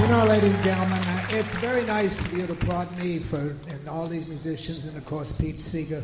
You 0.01 0.07
know, 0.07 0.25
ladies 0.25 0.55
and 0.55 0.63
gentlemen, 0.63 1.10
it's 1.41 1.55
very 1.55 1.83
nice 1.85 2.21
be 2.27 2.43
able 2.43 2.53
to 2.55 2.61
applaud 2.61 2.95
me 2.99 3.17
for 3.17 3.55
and 3.67 3.89
all 3.89 4.07
these 4.07 4.27
musicians 4.27 4.85
and 4.85 4.95
of 4.95 5.03
course 5.07 5.31
Pete 5.31 5.59
Seeger. 5.59 6.03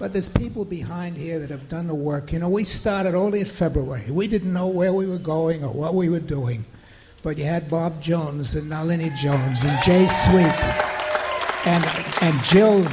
But 0.00 0.12
there's 0.12 0.28
people 0.28 0.64
behind 0.64 1.16
here 1.16 1.38
that 1.38 1.50
have 1.50 1.68
done 1.68 1.86
the 1.86 1.94
work. 1.94 2.32
You 2.32 2.40
know, 2.40 2.48
we 2.48 2.64
started 2.64 3.14
only 3.14 3.38
in 3.38 3.46
February. 3.46 4.10
We 4.10 4.26
didn't 4.26 4.52
know 4.52 4.66
where 4.66 4.92
we 4.92 5.06
were 5.06 5.18
going 5.18 5.62
or 5.62 5.72
what 5.72 5.94
we 5.94 6.08
were 6.08 6.18
doing. 6.18 6.64
But 7.22 7.38
you 7.38 7.44
had 7.44 7.70
Bob 7.70 8.02
Jones 8.02 8.56
and 8.56 8.68
Nalini 8.68 9.10
Jones 9.16 9.62
and 9.62 9.80
Jay 9.84 10.08
Sweet 10.08 10.60
and 11.66 11.84
and 12.20 12.42
Jill 12.42 12.84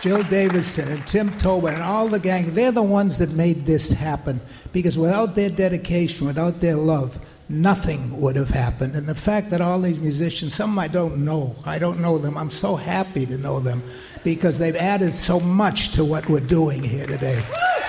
Jill 0.00 0.22
Davidson 0.22 0.88
and 0.88 1.06
Tim 1.06 1.30
Tobin 1.38 1.74
and 1.74 1.82
all 1.82 2.08
the 2.08 2.18
gang. 2.18 2.54
They're 2.54 2.72
the 2.72 2.82
ones 2.82 3.18
that 3.18 3.32
made 3.32 3.66
this 3.66 3.92
happen. 3.92 4.40
Because 4.72 4.98
without 4.98 5.34
their 5.34 5.50
dedication, 5.50 6.26
without 6.26 6.60
their 6.60 6.76
love, 6.76 7.18
nothing 7.48 8.20
would 8.20 8.36
have 8.36 8.50
happened. 8.50 8.94
And 8.94 9.06
the 9.06 9.14
fact 9.14 9.50
that 9.50 9.60
all 9.60 9.80
these 9.80 9.98
musicians, 9.98 10.54
some 10.54 10.78
I 10.78 10.88
don't 10.88 11.24
know, 11.24 11.56
I 11.64 11.78
don't 11.78 12.00
know 12.00 12.18
them. 12.18 12.36
I'm 12.36 12.50
so 12.50 12.76
happy 12.76 13.26
to 13.26 13.38
know 13.38 13.60
them 13.60 13.82
because 14.24 14.58
they've 14.58 14.76
added 14.76 15.14
so 15.14 15.38
much 15.38 15.92
to 15.92 16.04
what 16.04 16.28
we're 16.28 16.40
doing 16.40 16.82
here 16.82 17.06
today. 17.06 17.42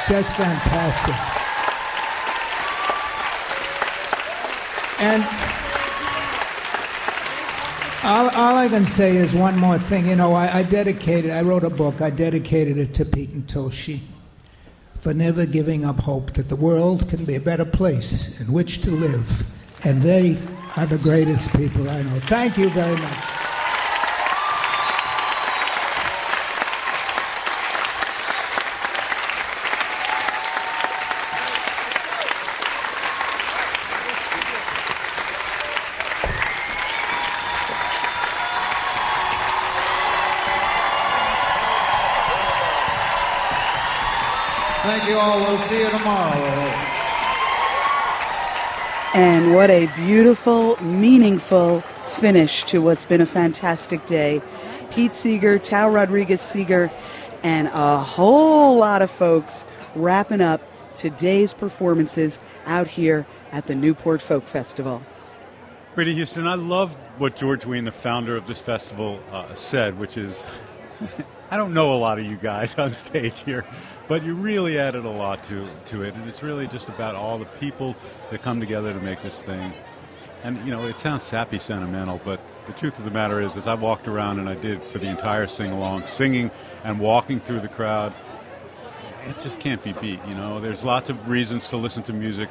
Just 0.07 0.35
fantastic. 0.35 1.15
And 4.99 5.23
all, 8.03 8.29
all 8.35 8.55
I 8.55 8.67
can 8.69 8.85
say 8.85 9.17
is 9.17 9.33
one 9.33 9.57
more 9.57 9.77
thing. 9.77 10.07
You 10.07 10.15
know, 10.15 10.33
I, 10.33 10.59
I 10.59 10.63
dedicated, 10.63 11.31
I 11.31 11.41
wrote 11.41 11.63
a 11.63 11.69
book, 11.69 12.01
I 12.01 12.09
dedicated 12.09 12.77
it 12.77 12.93
to 12.95 13.05
Pete 13.05 13.31
and 13.31 13.45
Toshi 13.47 13.99
for 14.99 15.13
never 15.13 15.45
giving 15.45 15.85
up 15.85 15.99
hope 15.99 16.31
that 16.31 16.49
the 16.49 16.55
world 16.55 17.07
can 17.09 17.25
be 17.25 17.35
a 17.35 17.39
better 17.39 17.65
place 17.65 18.39
in 18.41 18.51
which 18.51 18.81
to 18.81 18.91
live. 18.91 19.43
And 19.83 20.01
they 20.01 20.37
are 20.75 20.85
the 20.85 20.97
greatest 20.97 21.55
people 21.55 21.89
I 21.89 22.01
know. 22.01 22.19
Thank 22.21 22.57
you 22.57 22.69
very 22.69 22.97
much. 22.97 23.46
Thank 44.83 45.09
you 45.09 45.17
all. 45.17 45.39
We'll 45.39 45.57
see 45.67 45.79
you 45.81 45.89
tomorrow. 45.89 46.93
And 49.13 49.55
what 49.55 49.69
a 49.69 49.87
beautiful, 49.95 50.77
meaningful 50.83 51.81
finish 52.11 52.63
to 52.65 52.81
what's 52.81 53.05
been 53.05 53.21
a 53.21 53.25
fantastic 53.25 54.05
day. 54.05 54.41
Pete 54.91 55.15
Seeger, 55.15 55.57
Tao 55.59 55.89
Rodriguez 55.89 56.41
Seeger, 56.41 56.91
and 57.43 57.67
a 57.69 57.97
whole 57.97 58.77
lot 58.77 59.01
of 59.01 59.09
folks 59.09 59.65
wrapping 59.95 60.41
up 60.41 60.61
today's 60.95 61.53
performances 61.53 62.39
out 62.65 62.87
here 62.87 63.25
at 63.51 63.67
the 63.67 63.75
Newport 63.75 64.21
Folk 64.21 64.43
Festival. 64.43 65.01
Brady 65.95 66.13
Houston, 66.13 66.47
I 66.47 66.55
love 66.55 66.93
what 67.17 67.35
George 67.35 67.65
Wein, 67.65 67.85
the 67.85 67.91
founder 67.91 68.35
of 68.35 68.45
this 68.45 68.61
festival, 68.61 69.19
uh, 69.31 69.53
said, 69.55 69.97
which 69.97 70.17
is 70.17 70.45
I 71.49 71.55
don't 71.55 71.73
know 71.73 71.93
a 71.93 71.95
lot 71.95 72.19
of 72.19 72.25
you 72.25 72.35
guys 72.35 72.75
on 72.77 72.93
stage 72.93 73.39
here, 73.39 73.65
but 74.07 74.23
you 74.23 74.35
really 74.35 74.77
added 74.79 75.05
a 75.05 75.09
lot 75.09 75.43
to 75.45 75.69
to 75.85 76.03
it, 76.03 76.13
and 76.13 76.27
it's 76.27 76.43
really 76.43 76.67
just 76.67 76.87
about 76.89 77.15
all 77.15 77.37
the 77.37 77.45
people 77.45 77.95
that 78.31 78.41
come 78.41 78.59
together 78.59 78.93
to 78.93 78.99
make 78.99 79.21
this 79.21 79.41
thing. 79.41 79.73
And 80.43 80.57
you 80.65 80.71
know, 80.71 80.85
it 80.85 80.99
sounds 80.99 81.23
sappy 81.23 81.57
sentimental, 81.57 82.21
but 82.23 82.39
the 82.65 82.73
truth 82.73 82.99
of 82.99 83.05
the 83.05 83.11
matter 83.11 83.41
is, 83.41 83.55
as 83.55 83.65
I 83.65 83.75
walked 83.75 84.07
around 84.07 84.39
and 84.39 84.49
I 84.49 84.55
did 84.55 84.83
for 84.83 84.99
the 84.99 85.07
entire 85.07 85.47
sing 85.47 85.71
along, 85.71 86.05
singing 86.05 86.51
and 86.83 86.99
walking 86.99 87.39
through 87.39 87.61
the 87.61 87.67
crowd, 87.69 88.13
it 89.27 89.39
just 89.39 89.59
can't 89.59 89.83
be 89.83 89.93
beat. 89.93 90.19
You 90.27 90.35
know, 90.35 90.59
there's 90.59 90.83
lots 90.83 91.09
of 91.09 91.29
reasons 91.29 91.69
to 91.69 91.77
listen 91.77 92.03
to 92.03 92.13
music. 92.13 92.49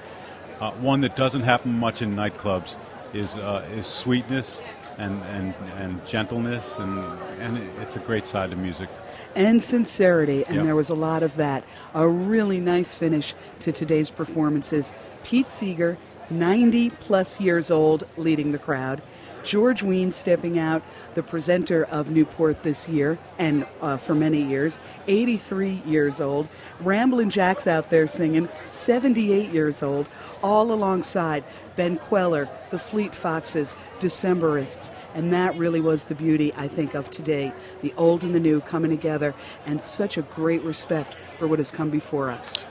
Uh, 0.59 0.73
one 0.73 1.03
that 1.03 1.17
doesn't 1.17 1.43
happen 1.43 1.73
much 1.73 2.01
in 2.01 2.17
nightclubs 2.17 2.77
is 3.13 3.37
uh, 3.37 3.67
is 3.73 3.87
sweetness 3.87 4.63
and, 4.99 5.23
and, 5.25 5.55
and 5.79 6.07
gentleness, 6.07 6.79
and 6.79 6.99
and 7.41 7.59
it's 7.81 7.97
a 7.97 8.01
great 8.01 8.27
side 8.27 8.51
to 8.51 8.57
music. 8.57 8.89
and 9.35 9.63
sincerity, 9.63 10.45
and 10.47 10.57
Yep. 10.57 10.65
there 10.65 10.77
was 10.77 10.89
a 10.89 10.95
lot 10.95 11.23
of 11.23 11.37
that. 11.37 11.63
A 11.95 12.09
really 12.09 12.59
nice 12.61 12.95
finish 12.95 13.35
to 13.61 13.71
today's 13.73 14.09
performances. 14.11 14.93
Pete 15.25 15.51
Seeger, 15.51 15.99
90 16.31 16.91
plus 16.91 17.39
years 17.41 17.71
old, 17.71 18.07
leading 18.17 18.53
the 18.53 18.59
crowd. 18.59 19.03
George 19.45 19.81
Wein 19.83 20.11
stepping 20.11 20.59
out, 20.59 20.83
the 21.15 21.23
presenter 21.23 21.85
of 21.85 22.11
Newport 22.11 22.65
this 22.65 22.89
year 22.89 23.17
and 23.39 23.65
uh, 23.81 23.97
for 23.97 24.13
many 24.15 24.43
years, 24.43 24.79
83 25.07 25.83
years 25.87 26.21
old. 26.21 26.49
Ramblin' 26.81 27.31
Jack's 27.31 27.67
out 27.69 27.91
there 27.91 28.09
singing, 28.09 28.49
78 28.65 29.51
years 29.53 29.83
old, 29.85 30.07
all 30.43 30.73
alongside 30.73 31.45
Ben 31.77 31.99
Kweller, 31.99 32.49
the 32.71 32.79
Fleet 32.79 33.15
Foxes, 33.15 33.75
Decemberists, 34.01 34.91
and 35.15 35.33
that 35.33 35.57
really 35.57 35.81
was 35.81 36.05
the 36.05 36.15
beauty, 36.15 36.53
I 36.57 36.69
think, 36.69 36.95
of 36.95 37.11
today. 37.11 37.53
The 37.83 37.95
old 37.97 38.25
and 38.25 38.35
the 38.35 38.41
new 38.41 38.61
coming 38.61 38.91
together, 38.91 39.35
and 39.65 39.81
such 39.81 40.17
a 40.17 40.23
great 40.23 40.63
respect 40.63 41.15
for 41.39 41.47
what 41.47 41.59
has 41.59 41.71
come 41.71 41.91
before 41.91 42.31
us. 42.31 42.67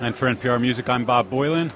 And 0.00 0.16
for 0.16 0.26
NPR 0.26 0.60
Music, 0.60 0.88
I'm 0.88 1.04
Bob 1.04 1.30
Boilen. 1.30 1.72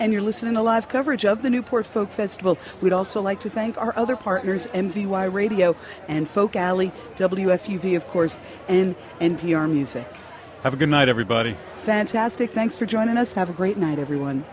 And 0.00 0.12
you're 0.12 0.22
listening 0.22 0.54
to 0.54 0.62
live 0.62 0.88
coverage 0.88 1.24
of 1.24 1.42
the 1.42 1.50
Newport 1.50 1.86
Folk 1.86 2.10
Festival. 2.10 2.58
We'd 2.80 2.92
also 2.92 3.22
like 3.22 3.40
to 3.40 3.50
thank 3.50 3.80
our 3.80 3.96
other 3.96 4.16
partners, 4.16 4.66
MVY 4.68 5.32
Radio 5.32 5.76
and 6.08 6.28
Folk 6.28 6.56
Alley, 6.56 6.90
WFUV, 7.16 7.94
of 7.96 8.06
course, 8.08 8.40
and 8.68 8.96
NPR 9.20 9.70
Music. 9.70 10.06
Have 10.64 10.74
a 10.74 10.76
good 10.76 10.88
night, 10.88 11.08
everybody. 11.08 11.56
Fantastic. 11.82 12.52
Thanks 12.52 12.76
for 12.76 12.86
joining 12.86 13.16
us. 13.16 13.34
Have 13.34 13.50
a 13.50 13.52
great 13.52 13.76
night, 13.76 13.98
everyone. 13.98 14.44